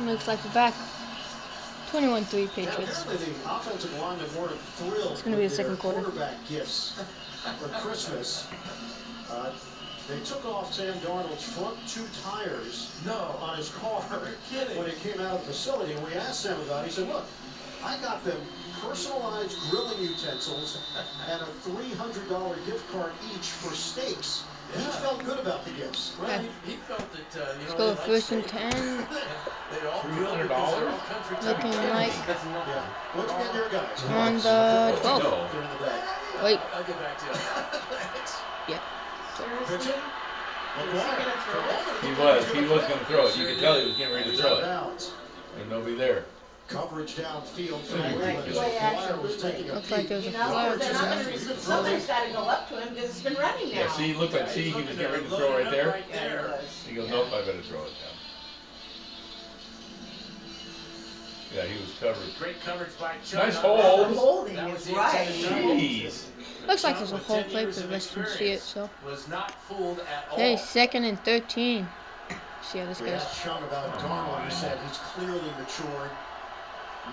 [0.03, 0.73] Looks like we're back.
[1.95, 3.01] 21-3 Patriots.
[3.03, 4.59] apparently the offensive linemen weren't
[5.11, 6.01] It's gonna be with the second quarter.
[6.01, 6.91] quarterback gifts
[7.59, 8.45] for Christmas.
[9.31, 9.51] Uh,
[10.09, 13.37] they took off Sam Darnold's front two tires No.
[13.39, 15.93] on his car when he came out of the facility.
[15.93, 16.87] And we asked Sam about it.
[16.89, 17.23] He said, look,
[17.81, 18.41] I got them
[18.81, 20.77] personalized grilling utensils
[21.29, 24.43] and a $300 gift card each for steaks.
[24.75, 24.89] He Yeah.
[24.99, 26.11] felt good about the gifts.
[26.19, 28.61] Well, he, he felt that, uh, you Let's know, go they first and 10.
[28.73, 29.07] and
[29.69, 31.43] they'd all grilled because they're all $300?
[31.43, 32.33] Looking like Yeah.
[32.51, 32.83] nothing.
[33.13, 34.03] What'd you get your guys?
[34.09, 35.23] On the Oh, 12.
[35.23, 35.47] no.
[35.51, 36.01] Get in the bag.
[36.43, 36.59] Wait.
[36.59, 37.31] I'll, I'll get back to you.
[38.13, 38.41] Thanks.
[39.37, 39.77] Seriously?
[39.77, 39.95] Pitch it.
[40.93, 41.15] Is he McGuire.
[41.15, 41.65] gonna For throw a it?
[41.65, 42.45] moment, it He looked like was.
[42.51, 43.35] He was going to throw it.
[43.35, 44.65] You Sure could tell he was getting ready to throw out of it.
[44.65, 45.11] bounds.
[45.55, 46.25] There's nobody there.
[46.67, 48.47] Coverage downfield for Like- New like England.
[48.49, 49.53] as play action was bootleg.
[49.55, 50.79] taking a Looks like there's a You know, flag.
[50.79, 51.17] they're not coming.
[51.19, 52.07] gonna, He's been somebody's frozen.
[52.07, 53.75] gotta go up to him because it's been running now.
[53.81, 55.71] Yeah, see, he looked like, Yeah, see, he was getting to ready to throw right
[55.71, 55.87] there.
[55.89, 56.59] right Yeah, he there.
[56.87, 57.15] He goes, Yeah.
[57.15, 58.15] nope, I better throw it down.
[61.55, 62.35] Yeah, he was covered.
[62.39, 63.39] Great coverage by Chung.
[63.39, 64.17] Nice on hold.
[64.17, 65.21] Holding is right.
[65.21, 65.63] intended He target.
[65.63, 66.67] holds Jeez.
[66.67, 68.61] Looks like there's a with whole 10 play, years but of let's can see it.
[68.61, 70.57] So was not fooled at okay, all.
[70.57, 71.87] second and 13.
[72.63, 73.21] See how this We goes.
[73.21, 74.39] asked Chung about Come Darnold.
[74.39, 74.51] He on.
[74.51, 76.09] said he's clearly matured.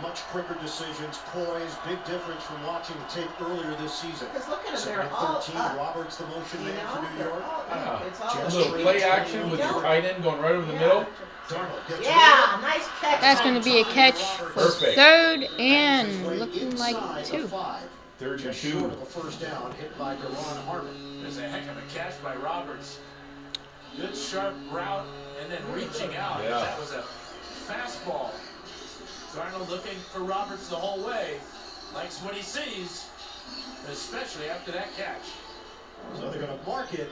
[0.00, 4.26] Much quicker decisions, poise, big difference from watching the tape earlier this season.
[4.32, 5.76] Because look at them, they're and all 13, up.
[5.76, 7.42] Roberts the motion You man for New York.
[7.44, 8.02] all Yeah.
[8.06, 10.66] It's all Just A a little play action with your tight end going right over
[10.66, 10.78] the Yeah.
[10.80, 11.06] middle.
[11.48, 13.20] Darnold gets Yeah, nice catch.
[13.20, 14.96] That's gonna be a catch for Perfect.
[14.96, 17.46] third and looking like two.
[17.48, 17.82] five.
[18.18, 18.70] Third and Just two.
[18.80, 21.22] short of a first down hit by Duron Harmon.
[21.22, 22.98] There's a heck of a catch by Roberts.
[23.96, 25.04] Good sharp route
[25.40, 26.40] and then reaching out.
[26.42, 26.60] Yeah.
[26.60, 27.04] That was a
[27.68, 28.30] fastball.
[29.34, 31.40] Darnold looking for Roberts the whole way.
[31.92, 33.04] Likes what he sees,
[33.90, 35.22] especially after that catch.
[36.18, 37.08] So they're going to mark it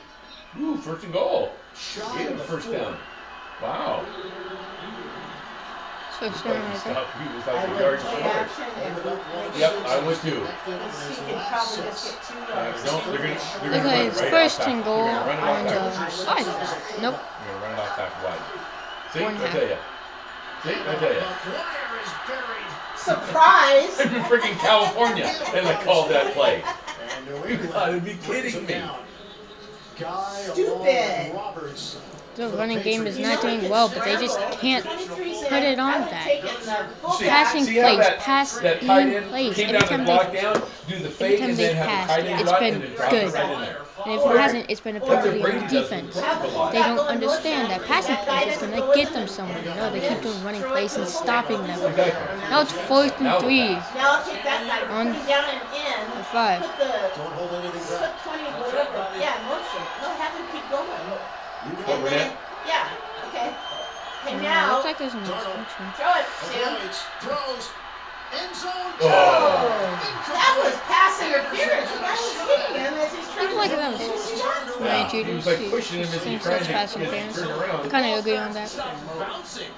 [0.59, 1.50] Ooh, first and goal.
[1.74, 2.70] shy And of the first four.
[2.70, 2.96] down.
[3.62, 4.04] Wow.
[6.18, 6.94] First Like down he right there.
[6.94, 7.09] stopped.
[7.18, 8.22] He was I like a would yard short.
[8.22, 9.72] action and Ended boot up one of make Yep.
[9.87, 10.46] I would too.
[10.46, 12.78] connected on he his probably just get two yards.
[12.83, 13.02] but.
[13.11, 13.37] They're gonna.
[13.61, 15.44] They're gonna at run it his right first off and goal They're gonna run it
[15.44, 16.12] on off the back.
[16.16, 16.44] Your five.
[16.44, 16.56] six
[17.00, 17.16] Nope.
[17.42, 18.40] They're gonna run it off back wide.
[19.12, 19.76] See, One I tell you.
[20.62, 21.22] See, I tell you.
[22.00, 22.76] McGuire is buried.
[22.94, 24.00] Surprise!
[24.00, 26.62] I'm in freaking California, and I called that play.
[26.98, 28.72] And New You England gotta be kidding him me.
[28.74, 28.98] down.
[29.96, 31.32] Stupid.
[32.36, 34.84] The running game is not doing well, but they just can't
[35.48, 36.36] put it on that.
[37.20, 39.54] Passing See plays, that, pass that tight in end plays.
[39.54, 41.68] came Every down the time block they, down, do the every fake time and they
[41.68, 43.22] then have the passed, tight end it's run been and then drop good.
[43.22, 43.78] it right in there.
[44.06, 46.14] And if it hasn't, it's been a That's what priority on Brady does with defense.
[46.14, 46.72] Brady a lot.
[46.72, 49.62] They don't understand that passing plays is gonna get them somewhere.
[49.64, 51.80] No, they keep doing running plays and stopping them.
[52.50, 53.60] Now it's fourth and three.
[53.94, 56.16] Now I'll take that guy, On put down and in.
[56.18, 56.62] the five.
[56.62, 58.22] Put the Don't hold anything put back.
[58.22, 59.06] twenty whatever.
[59.18, 59.82] yeah, motion.
[60.00, 60.88] No, have him keep going.
[61.62, 62.10] You got And it.
[62.10, 62.88] then yeah,
[63.26, 63.56] okay.
[64.22, 65.60] Okay, No, it now looks like there's an Darnold.
[65.62, 65.92] obstruction.
[65.96, 66.76] throw it, Sam.
[67.20, 67.72] Throws,
[68.32, 68.92] end zone.
[69.00, 70.20] Oh.
[70.30, 71.90] That was pass interference.
[71.90, 73.76] The guy was hitting him as he's trying Looks like to.
[73.76, 74.80] that was Did you see that?
[74.80, 77.36] Ryan Yeah, he was like pushing him as he Thinks trying to pass interference.
[77.36, 77.90] turned.
[77.90, 78.68] Kind of agree on that.
[78.68, 79.70] Stop bouncing.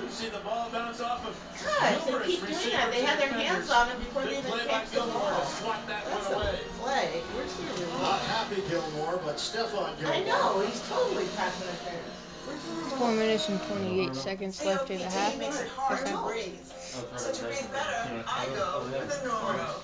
[0.00, 2.90] We've seen the ball bounce off of Gosh, they keep doing that.
[2.90, 5.44] They had their hands on him before they even play catch the ball.
[5.44, 7.20] swat that That's one a play.
[7.36, 8.00] Where's he really?
[8.00, 10.16] Not happy Gilmore, but Stephon Gilmore.
[10.16, 10.60] I know.
[10.60, 12.19] He's totally pass interference.
[12.46, 12.60] Where's
[12.98, 15.36] Four minutes and 28 seconds left in the half.
[15.38, 16.54] makes it hard to breathe.
[16.96, 17.50] Oh, it's right So to there.
[17.50, 18.22] breathe better, Yeah.
[18.26, 19.00] I Oh, go over there.
[19.00, 19.82] with a Normo.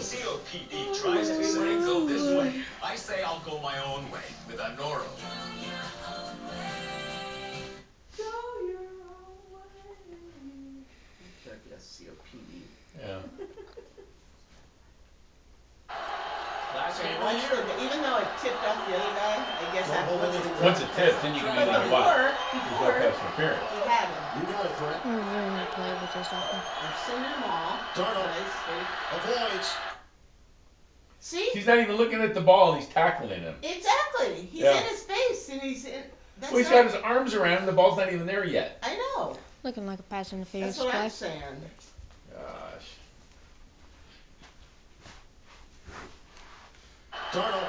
[0.00, 2.52] COPD tries to say go this way.
[2.82, 5.04] I say I'll go my own way with Anoro.
[11.72, 12.62] COPD.
[13.00, 13.20] Yeah.
[13.30, 13.63] Last game of
[16.94, 17.86] Watch the the, year.
[17.90, 20.52] even though it tipped off the other guy, I guess Don't that hold once anything
[20.52, 20.64] it back.
[20.64, 22.04] Once it tips, then you can do But no matter what.
[22.04, 23.70] before, There's no before, pass interference.
[23.70, 24.22] he had him.
[24.40, 25.00] You got it, Brett.
[25.04, 26.62] I'm ruining the play with this often.
[26.80, 27.78] They're sending them all.
[27.94, 28.30] Darnold.
[28.30, 28.62] Nice.
[28.70, 29.68] They- Avoids.
[31.20, 31.50] See?
[31.52, 33.54] He's not even looking at the ball and he's tackling him.
[33.62, 34.42] Exactly.
[34.52, 34.78] He's Yeah.
[34.78, 36.02] in his face and he's in.
[36.38, 37.66] That's Well, he's not, got his arms around him.
[37.66, 38.78] The ball's not even there yet.
[38.82, 39.36] I know.
[39.62, 41.40] Looking like a pass interference That's what I'm saying.
[47.34, 47.68] Darnold.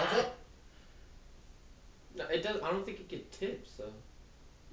[0.00, 0.26] Avoid.
[2.16, 2.62] No, it does.
[2.62, 3.92] I don't think it get tips though.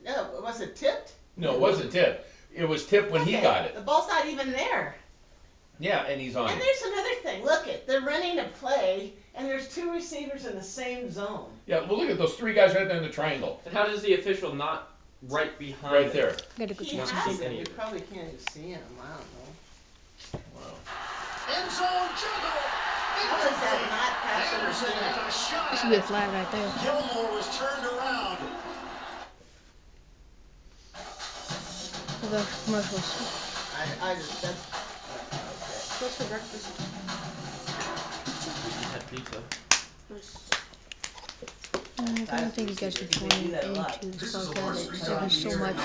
[0.03, 1.13] No, was it tipped?
[1.37, 2.27] No, it wasn't tipped.
[2.53, 3.75] It was tipped when he Okay, got it.
[3.75, 4.95] The ball's not even there.
[5.79, 6.63] Yeah, and he's on And it.
[6.63, 7.43] there's another thing.
[7.45, 7.87] Look it.
[7.87, 11.49] They're running a play and there's two receivers in the same zone.
[11.65, 13.61] Yeah, well look at those three guys right there in the triangle.
[13.65, 14.89] And how does the official not
[15.29, 16.13] right behind Right it?
[16.13, 16.35] there.
[16.59, 17.51] Gotta go He check has some.
[17.53, 18.81] You probably can't even see him.
[19.01, 19.07] I
[20.33, 20.59] don't know.
[20.59, 20.75] Wow.
[21.55, 22.70] End zone juggle.
[23.29, 25.17] How is that not pass Anderson interference?
[25.17, 26.69] had a shot That at should be a flag right there.
[26.83, 28.37] Gilmore was turned around.
[32.31, 33.07] The commercials.
[33.75, 35.81] I, I just, that's, that's okay.
[35.99, 36.67] What's for breakfast?
[38.63, 39.43] We just had pizza.
[40.13, 40.50] Mm,
[42.01, 44.93] Mm, I don't think you guys are joining into this podcast.
[45.05, 45.75] Thank you so much.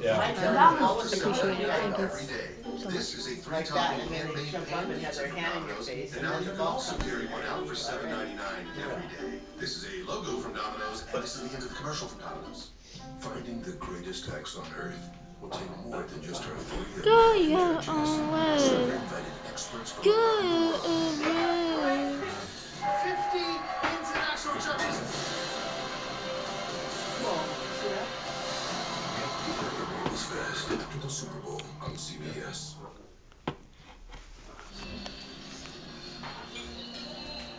[0.00, 0.20] Yeah.
[0.20, 1.66] I tell them all with the appreciate it.
[1.66, 2.48] company Thank you Every day.
[2.78, 3.18] so This much.
[3.18, 5.28] is a like three-topping that, and then they jump pan up and have pizza their
[5.34, 7.42] hand in your face, and and now then you the can also comes carry one
[7.50, 9.38] out for seven ninety nine every day.
[9.58, 12.20] This is a logo from Domino's, and this is the end of the commercial from
[12.20, 12.70] Domino's.
[13.20, 14.98] Finding the greatest ex on Earth
[15.40, 17.88] will take more than just her three Go American your judges.
[17.88, 18.94] own Seven way.
[18.94, 21.82] invited experts from Go around the world.
[21.82, 22.30] away.
[23.02, 23.38] 50
[23.96, 25.35] international judges.
[31.16, 32.74] Super Bowl on CBS.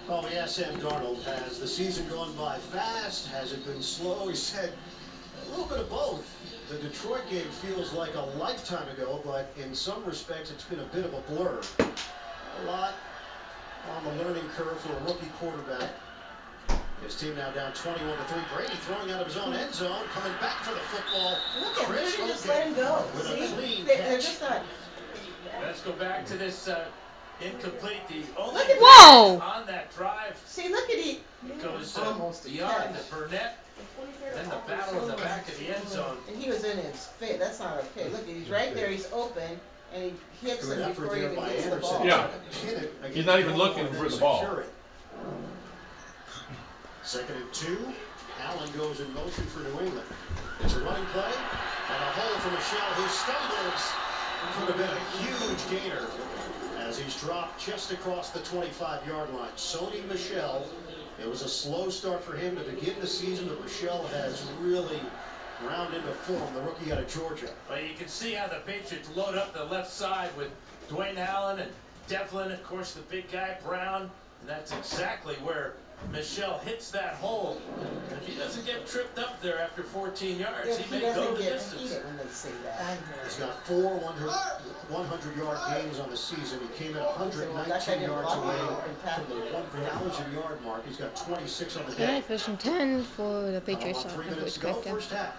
[0.08, 3.26] Oh, we asked Sam Darnold, has the season gone by fast?
[3.30, 4.28] Has it been slow?
[4.28, 4.74] He said
[5.44, 6.24] a little bit of both.
[6.70, 10.90] The Detroit game feels like a lifetime ago, but in some respects it's been a
[10.94, 11.60] bit of a blur.
[11.80, 12.94] A lot
[13.90, 15.90] on the learning curve for a rookie quarterback.
[17.04, 18.42] His team now down 21 to 3.
[18.56, 21.38] Brady throwing out of his own end zone, coming back for the football.
[21.62, 23.06] Look at Chris Rudy just let him go.
[23.16, 23.44] With See?
[23.44, 24.22] a clean they, catch.
[24.22, 24.64] Just not...
[25.62, 26.86] Let's go back to this uh,
[27.42, 28.08] incomplete.
[28.10, 29.40] The only Look at Whoa!
[29.40, 31.22] on that drive See, look at he.
[31.62, 33.10] goes uh, Almost a beyond catch.
[33.10, 33.58] Burnett.
[34.34, 36.18] Then the battle in the back of the end zone.
[36.28, 37.38] And he was in his face.
[37.38, 38.10] That's not okay.
[38.10, 38.90] Look, at he's right there.
[38.90, 39.60] He's open,
[39.94, 42.06] and he hits Good him effort before he even by gets the Anderson ball.
[42.06, 42.28] Yeah.
[42.28, 44.64] to pin it against He's not even looking for the ball.
[47.08, 47.78] Second and two.
[48.44, 50.06] Allen goes in motion for New England.
[50.60, 53.94] It's a running play and a hole for Michel who stumbles.
[54.58, 56.06] Could have been a huge gainer
[56.80, 59.52] as he's dropped just across the 25-yard line.
[59.56, 60.68] Sony Michel,
[61.18, 65.00] It was a slow start for him to begin the season, but Michel has really
[65.62, 67.50] ground into form, the rookie out of Georgia.
[67.70, 70.52] Well, you can see how the Patriots load up the left side with
[70.90, 71.72] Dwayne Allen and
[72.10, 74.12] Develin, of course, the big guy, Brown.
[74.42, 75.74] And that's exactly where
[76.12, 77.60] Michel hits that hole.
[78.12, 81.24] If he doesn't get tripped up there after 14 yards, If he, he may doesn't
[81.24, 81.82] go the get distance.
[81.82, 82.98] heated when they say that.
[83.24, 86.60] He's got four 100 yard games on the season.
[86.62, 88.58] He came in 119 yards away
[89.16, 90.86] from the 1,000 yard mark.
[90.88, 92.04] He's got 26 on the day.
[92.04, 94.02] Okay, first and 10 for the Uh, Patriots.
[94.04, 95.34] about I three minutes it's to go, first half.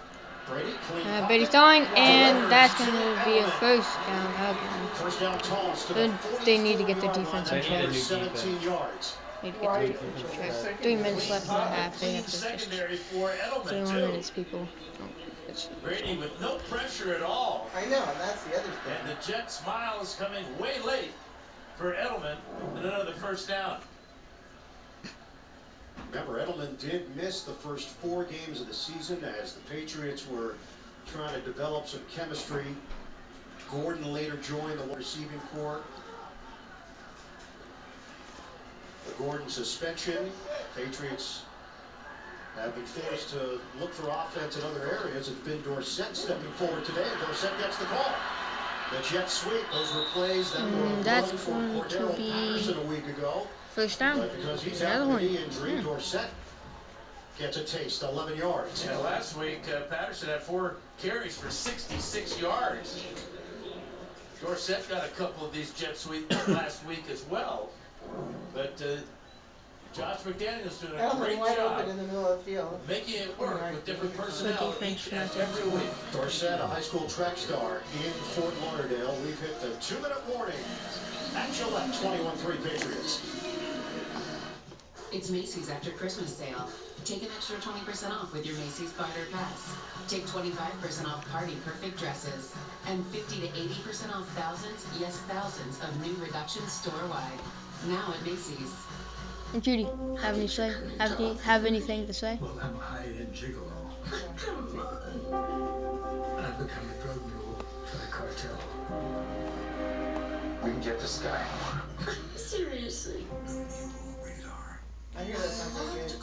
[0.47, 0.73] Brady,
[1.05, 1.27] Uh.
[1.27, 4.87] Brady's throwing, and that's going to be a first down again.
[4.95, 6.11] First down toss to the
[6.45, 9.17] they need to get their defense in They need a covers new 17 yards.
[9.43, 10.81] Need to get the defense in check.
[10.81, 11.99] Three minutes left in the half.
[11.99, 14.67] They have to just secondary for Edelman, three more minutes, people.
[15.01, 15.05] Oh,
[15.47, 17.69] it's, Brady with no pressure at all.
[17.75, 18.95] I know, and that's the other thing.
[19.01, 21.11] And the Jet smile is coming way late
[21.77, 22.35] for Edelman.
[22.75, 23.79] And another first down.
[26.11, 30.55] Remember, Edelman did miss the first four games of the season as the Patriots were
[31.13, 32.65] trying to develop some chemistry.
[33.71, 35.81] Gordon later joined the receiving corps.
[39.05, 40.31] The Gordon suspension.
[40.75, 41.43] Patriots
[42.55, 45.27] have been forced to look for offense in other areas.
[45.27, 48.11] It's been Dorsett stepping forward today, and Dorsett gets the call.
[48.91, 49.61] The jet sweep.
[49.71, 52.83] Those were plays that were Mm, that's run for going to Cordarrelle be Patterson a
[52.83, 53.47] week ago.
[53.75, 54.17] first down.
[54.17, 55.23] But because he's Another out with one.
[55.23, 55.83] a knee injury, Hmm.
[55.83, 56.29] Dorsett
[57.37, 58.83] gets a taste, 11 yards.
[58.83, 63.03] Yeah, last week, uh, Patterson had four carries for 66 yards.
[64.41, 67.69] Dorsett got a couple of these jet sweeps last week as well.
[68.53, 69.01] But uh,
[69.93, 72.79] Josh McDaniels doing a Edelman great wide job open in the middle of the field.
[72.87, 75.89] making it work with different personnel each and every week.
[76.13, 79.15] Dorsett, a high school track star in Fort Lauderdale.
[79.25, 80.55] We've hit the two-minute warning
[81.35, 83.21] at Gillette, 21-3 Patriots.
[85.11, 86.69] It's Macy's after Christmas sale.
[87.03, 89.75] Take an extra 20% off with your Macy's card or pass.
[90.07, 92.53] Take 25% off party perfect dresses.
[92.85, 97.39] And 50 to 80% off thousands, yes, thousands of new reductions store-wide.
[97.87, 98.73] Now at Macy's.
[99.53, 99.87] And Judy,
[100.21, 100.73] have any say?
[100.99, 102.37] Have any have anything to say?
[102.41, 103.71] Well, I'm a high-end gigolo.
[106.37, 108.57] I've become a drug mule for the cartel.
[110.63, 111.45] We can get this guy.
[112.35, 113.25] Seriously.
[115.17, 116.15] I hear that's not very good.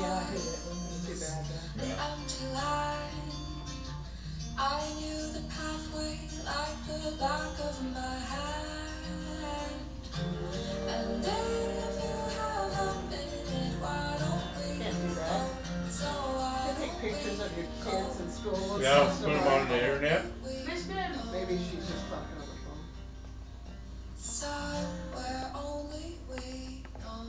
[0.00, 2.04] Yeah, I heard it wasn't too bad though.
[2.04, 3.54] Empty line.
[4.56, 8.23] I knew the pathway like the back of my
[17.04, 19.68] pictures of your kids in school and Yeah, post put them them on on.
[19.68, 20.24] the internet.
[20.66, 21.12] Missed him.
[21.32, 22.84] Maybe she's just talking on the phone.
[24.18, 27.28] Somewhere only we know.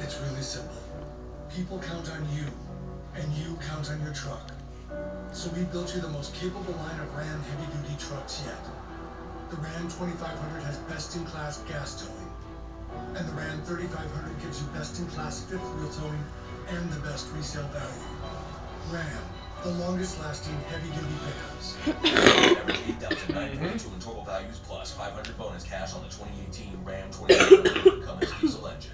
[0.00, 0.74] It's really simple.
[1.54, 2.46] People count on you,
[3.14, 4.50] and you count on your truck.
[5.32, 8.58] So we built you the most capable line of Ram heavy-duty trucks yet.
[9.50, 12.32] The Ram 2500 has best-in-class gas towing.
[13.16, 16.24] And the Ram 3500 gives you best-in-class fifth-wheel towing
[16.76, 18.08] and the best resale value.
[18.90, 19.06] Ram,
[19.62, 21.76] the longest-lasting heavy-duty pickups.
[22.58, 28.32] Average 8,942 in total values plus 500 bonus cash on the 2018 Ram 2500 Cummins
[28.40, 28.90] diesel engine.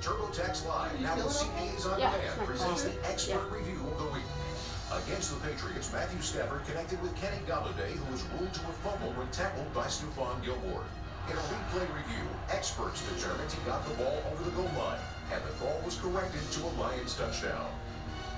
[0.00, 3.56] TurboTax Live, now with CPAs on Yeah, demand, presents the expert Yeah.
[3.56, 4.24] review of the week.
[5.04, 9.16] Against the Patriots, Matthew Stafford connected with Kenny Golladay, who was ruled to have fumbled
[9.18, 10.84] when tackled by Stephon Gilmore.
[11.30, 14.98] In a replay review, experts determined he got the ball over the goal line,
[15.32, 17.66] and the call was corrected to a Lions touchdown.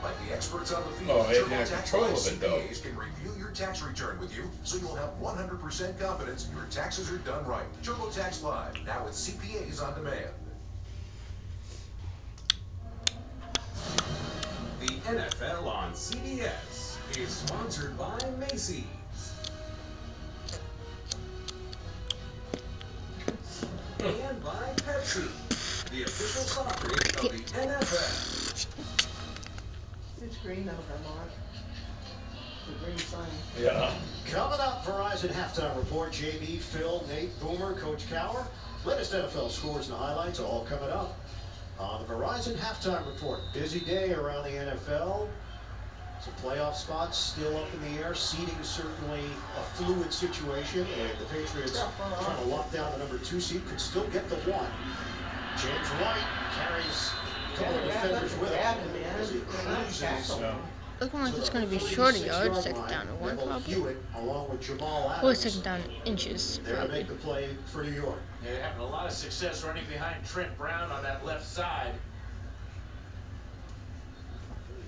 [0.03, 2.59] Like the experts on the field, Oh, TurboTax Live of it, though.
[2.59, 7.11] CPAs can review your tax return with you, so you'll have 100% confidence your taxes
[7.13, 7.67] are done right.
[7.83, 10.31] TurboTax Live, now with CPAs on demand.
[14.81, 18.85] The NFL on CBS is sponsored by Macy's.
[24.03, 25.29] And by Pepsi,
[25.91, 28.67] the official soft of the NFL.
[30.23, 31.31] It's green though, Vermont.
[32.67, 33.29] The green sign.
[33.61, 33.93] Yeah.
[34.31, 36.13] Coming up, Verizon halftime report.
[36.13, 38.47] JB, Phil, Nate, Boomer, Coach Cowher.
[38.87, 41.19] Latest NFL scores and highlights all coming up
[41.79, 43.41] on the Verizon halftime report.
[43.53, 45.29] Busy day around the NFL.
[46.25, 48.15] Some playoff spots still up in the air.
[48.15, 49.23] Seeding certainly
[49.57, 51.89] a fluid situation, and the Patriots Yeah,
[52.23, 54.71] trying to lock down the number two seed could still get the one.
[55.57, 57.11] James White carries
[57.53, 59.21] a couple Yeah, of defenders with him grabbing, man.
[59.21, 60.55] as he cruises tackled.
[61.01, 63.47] Looking like it's going to be shorter 36 yards, yard second down and one Neville
[63.47, 63.75] probably.
[63.75, 65.25] Hewitt, along with Jamal Adams.
[65.25, 66.99] Or second down inches, There to probably.
[66.99, 68.19] make the play for New York.
[68.45, 71.95] Yeah, they're having a lot of success running behind Trent Brown on that left side.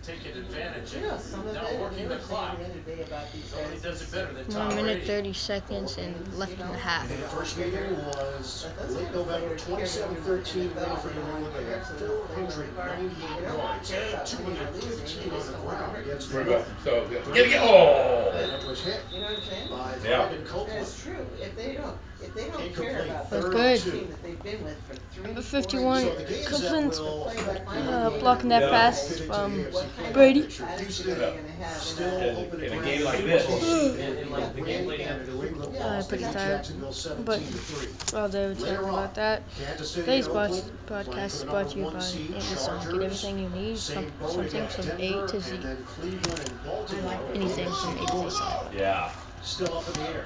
[0.02, 2.58] Taking advantage and know, some of now it, and they working the clock.
[2.58, 5.06] the other day about these Nobody guys does it better than One minute Brady.
[5.06, 7.08] thirty seconds and left you in know, the half.
[7.08, 7.80] they all First figure.
[7.80, 11.14] meeting was late November players carry 27 over to 13 the win NFL for for
[11.14, 11.54] New the long England.
[11.54, 12.98] They career, had so they don't play really hard.
[12.98, 15.06] 498 yards, care about winning or losing.
[15.06, 17.10] 215 They on the don't want ground against New Worry themselves.
[17.10, 17.24] York.
[17.26, 17.32] Yeah.
[17.32, 18.30] Get it, get oh.
[18.32, 19.68] And was hit You know what I'm saying?
[19.68, 20.26] by Yeah.
[20.28, 20.80] Brandon Copeland.
[20.80, 21.26] it's true.
[21.40, 23.81] If they don't, if they don't care about That's the good.
[23.83, 27.03] team that they've been with for three, Number four 51, So the years, games that
[27.03, 29.97] will play like uh, England blocking and that pass fit into the from AFC what
[29.97, 30.43] kind of Brady.
[30.43, 30.64] picture.
[30.64, 33.97] attitude Houston are you gonna have in still a to In a game like this.
[33.99, 35.73] In, in be like the game away, leading and up the to New Super Bowl.
[35.75, 36.35] Yeah, I'm lost pretty tired.
[36.35, 37.89] Jacksonville 17 But to 3.
[38.18, 41.07] while they were Later talking on, about that, Kansas City today's and pod- Oakland playing
[41.07, 42.57] podcast for is the brought number to you one by seed Amazon.
[42.57, 43.05] Get Chargers.
[43.25, 45.55] everything you need, some, Same boat something from A Denver, to Z.
[45.55, 47.20] and then Cleveland and Baltimore.
[47.35, 49.12] Anything from A to Z, North Yeah.
[49.43, 50.25] Still up in the air.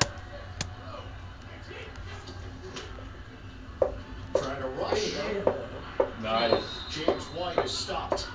[4.42, 5.12] Trying to rush.
[6.22, 6.62] Nice.
[6.90, 8.26] James White is stopped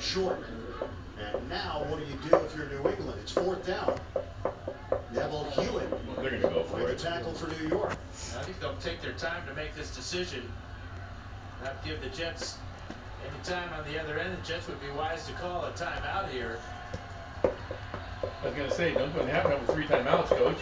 [0.00, 0.42] short.
[1.18, 3.18] And now what do you do if you're New England?
[3.22, 3.98] It's fourth down.
[5.12, 6.98] Neville Hewitt They're gonna go will for make the it.
[6.98, 7.92] tackle for New York.
[7.92, 10.50] I think they'll take their time to make this decision.
[11.62, 12.58] Not give the Jets
[13.24, 14.36] any time on the other end.
[14.42, 16.58] The Jets would be wise to call a timeout here.
[18.44, 20.58] I was gonna say, don't go in half with three timeouts, coach.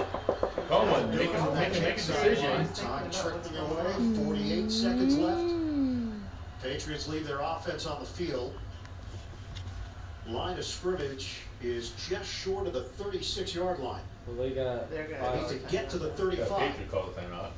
[0.68, 1.16] Call one.
[1.16, 2.74] Make on them that make, make a Jets decision.
[2.74, 3.10] sideline.
[3.10, 4.24] Time trickling away.
[4.24, 5.54] 48 seconds left.
[6.62, 8.54] Patriots leave their offense on the field.
[10.28, 14.02] Line of scrimmage is just short of the 36-yard line.
[14.28, 14.88] Well, they got.
[14.88, 16.38] They're gonna They call need to get to the timeout.
[16.38, 16.58] Yeah, 35.
[16.58, 17.50] Patriot call the timeout.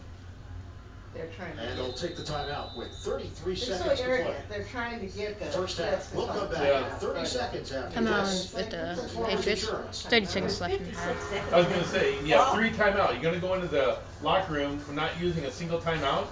[1.15, 1.77] They're trying to And get.
[1.77, 4.15] they'll take the timeout with 33 They're so seconds to play.
[4.15, 4.49] arrogant.
[4.49, 5.91] They're trying to get the First half.
[5.91, 6.93] Jets We'll come back Yeah.
[6.93, 8.53] in 30 seconds after Come on this.
[8.53, 9.63] with the from Patriots.
[9.63, 10.03] Insurance.
[10.03, 11.31] 30 seconds left in the 56 half.
[11.31, 11.53] seconds.
[11.53, 13.13] I was gonna say, yeah, three timeout.
[13.13, 16.27] You're gonna go into the locker room from not using a single timeout?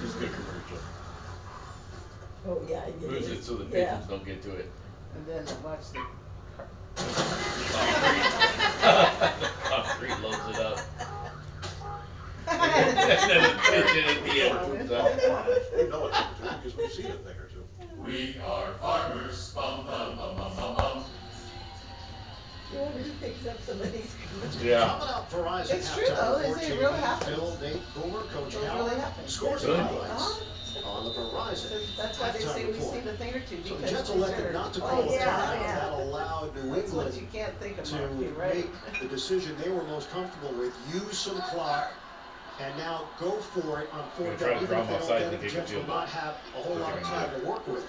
[0.00, 0.78] Just a good commercial.
[2.48, 3.38] Oh yeah, it Moves is.
[3.40, 3.70] it so the Yeah.
[3.98, 4.70] Patriots don't get to it.
[5.14, 6.00] And then watch the.
[6.56, 7.38] Concrete.
[9.68, 10.78] Concrete loads it up.
[12.50, 12.97] and then the pitch in at the end poops up.
[13.08, 13.16] We know
[15.48, 17.64] a thing or two because we've seen a thing or two.
[18.04, 19.52] We are farmers.
[19.54, 21.04] Bum, bum, bum, bum, bum, bum.
[22.70, 24.62] You wonder picks up some of these commercials.
[24.62, 24.86] Yeah.
[24.98, 26.38] Coming up, Verizon It's true, halftime though.
[26.42, 26.62] They report.
[26.62, 27.36] it JB, really happens.
[27.36, 28.76] Phil, Nate, Boomer, Coach Those Cowher.
[28.76, 29.28] really happen.
[29.28, 29.78] Scores Good.
[29.80, 30.88] and highlights Uh-huh.
[30.90, 32.94] on the Verizon So that's why they halftime say we've report.
[32.94, 35.08] seen a thing or two So the Jets those elected are- not to Oh, call
[35.08, 35.60] a yeah, timeout.
[35.62, 35.74] yeah.
[35.80, 37.96] That allowed New That's what England can't think to.
[37.96, 38.54] You're right.
[38.92, 40.74] make the decision they were most comfortable with.
[40.92, 41.90] Use some clock
[42.58, 44.62] and now go for it on Gonna fourth down.
[44.62, 47.02] Even if they don't get it, the Jets will not have a whole lot of
[47.02, 47.84] time to work with.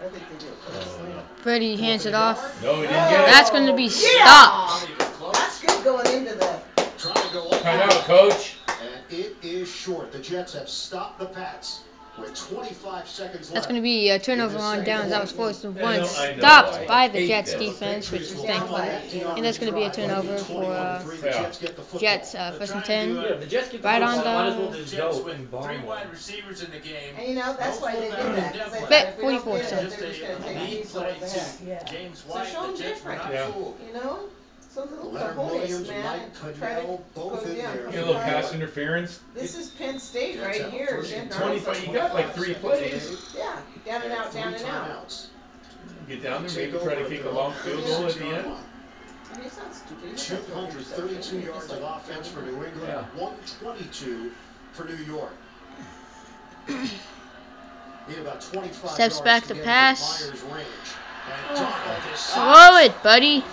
[0.00, 0.52] I think they do.
[0.68, 1.22] Oh, no.
[1.42, 2.38] Brady hands it off.
[2.62, 3.26] No, he didn't get it.
[3.26, 3.90] That's going to be Yeah.
[3.90, 4.66] stopped.
[4.66, 5.34] Not even close.
[5.34, 6.60] That's good going into the.
[6.98, 7.62] Trying to go up.
[7.62, 8.56] Timeout, coach.
[8.80, 10.12] And it is short.
[10.12, 13.68] The Jets have stopped the Pats with 25 seconds That's left.
[13.68, 15.10] going to be a turnover on downs.
[15.10, 16.38] That was forced and I one know, I know.
[16.38, 18.76] stopped by the Jets defense, which Patriots is will thankful.
[18.76, 21.16] come on that And that's going to be a turnover for uh, three.
[21.16, 21.42] The Yeah.
[21.42, 22.08] Jets get the football.
[22.36, 23.08] Uh, first and 10.
[23.08, 24.34] do Yeah, the Jets get the Right on football.
[24.50, 27.14] Might the- well just Jets go with three wide receivers in the game.
[27.18, 28.52] And you know, that's why they did in that.
[28.52, 28.80] They Develin.
[28.80, 29.96] thought Bet if we don't 44 get it, cents.
[29.96, 31.58] They're just going to take lead these play what the heck.
[31.66, 32.12] Yeah.
[32.14, 32.48] So White.
[32.48, 33.22] show them different.
[33.22, 33.46] not Yeah.
[33.52, 33.78] fooled.
[33.86, 34.18] You know?
[34.74, 36.04] Some little Leonard cojones, Williams, man.
[36.04, 37.82] Mike Try to Pennel, both go in down there.
[37.84, 39.20] from Get a little pass interference.
[39.34, 40.86] This is Penn State Jets right have a here.
[40.88, 41.40] first Jim and Darnold.
[41.40, 43.34] 25 you got like three plays.
[43.36, 45.26] Yeah, down and out, three down and out.
[46.08, 48.46] Get down there, maybe try to kick a long field goal at the end.
[48.46, 48.64] line.
[49.34, 50.04] And he's not stupid.
[50.04, 51.22] He knows how to throw an interception.
[51.32, 52.64] 232 He's yards just like of offense for New.
[52.64, 53.04] England, Yeah.
[53.14, 54.30] 122
[54.72, 55.32] for New York.
[58.08, 60.22] Need about 25 Steps yards back to to get pass.
[60.26, 60.66] into Myers' range.
[61.28, 63.44] And Darnold is Throw it, buddy.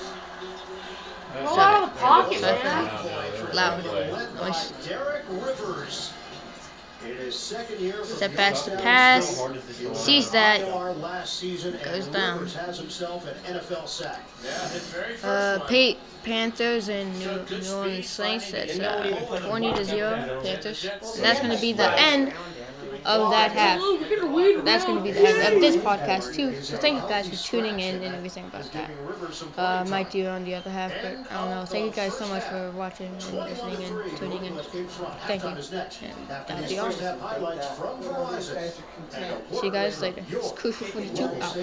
[1.33, 2.53] That's Roll out of the There pocket, goes man.
[2.53, 3.01] the Big touchdown.
[3.01, 3.77] play Yeah, for there's Loud.
[3.77, 4.03] New that play.
[4.05, 4.71] England led by Nice.
[4.87, 6.13] Derek Rivers.
[7.05, 9.37] In his second year Step back to pass.
[9.37, 9.55] State.
[9.79, 10.67] He Sees that.
[10.97, 12.39] Last season, Goes down.
[12.39, 14.21] Rivers has himself an NFL sack.
[14.43, 15.23] Yeah, his very first
[15.61, 15.65] Uh.
[15.67, 17.25] Pete, Panthers and New,
[17.57, 18.51] New Orleans Saints.
[18.51, 20.41] That's uh, 20 to 0.
[20.43, 20.83] Panthers.
[20.83, 22.58] And that's going to be the end around him, like-
[23.05, 23.79] of that half.
[24.65, 26.61] That's going to be the end of this podcast too.
[26.61, 28.87] So thank you guys for tuning in and everything about that.
[28.89, 31.65] giving Rivers some Uh, might do it on the other half, but I don't know.
[31.65, 34.43] Thank you guys so much for watching and listening and tuning in.
[34.45, 35.13] England in front.
[35.27, 35.49] Thank you.
[35.49, 36.85] And After that'll these be all.
[36.87, 38.55] first half Think highlights from you know, these Verizon.
[38.55, 39.43] guys are And content.
[39.51, 40.23] a See you guys later.
[40.29, 41.55] It's Crucial 42 local out.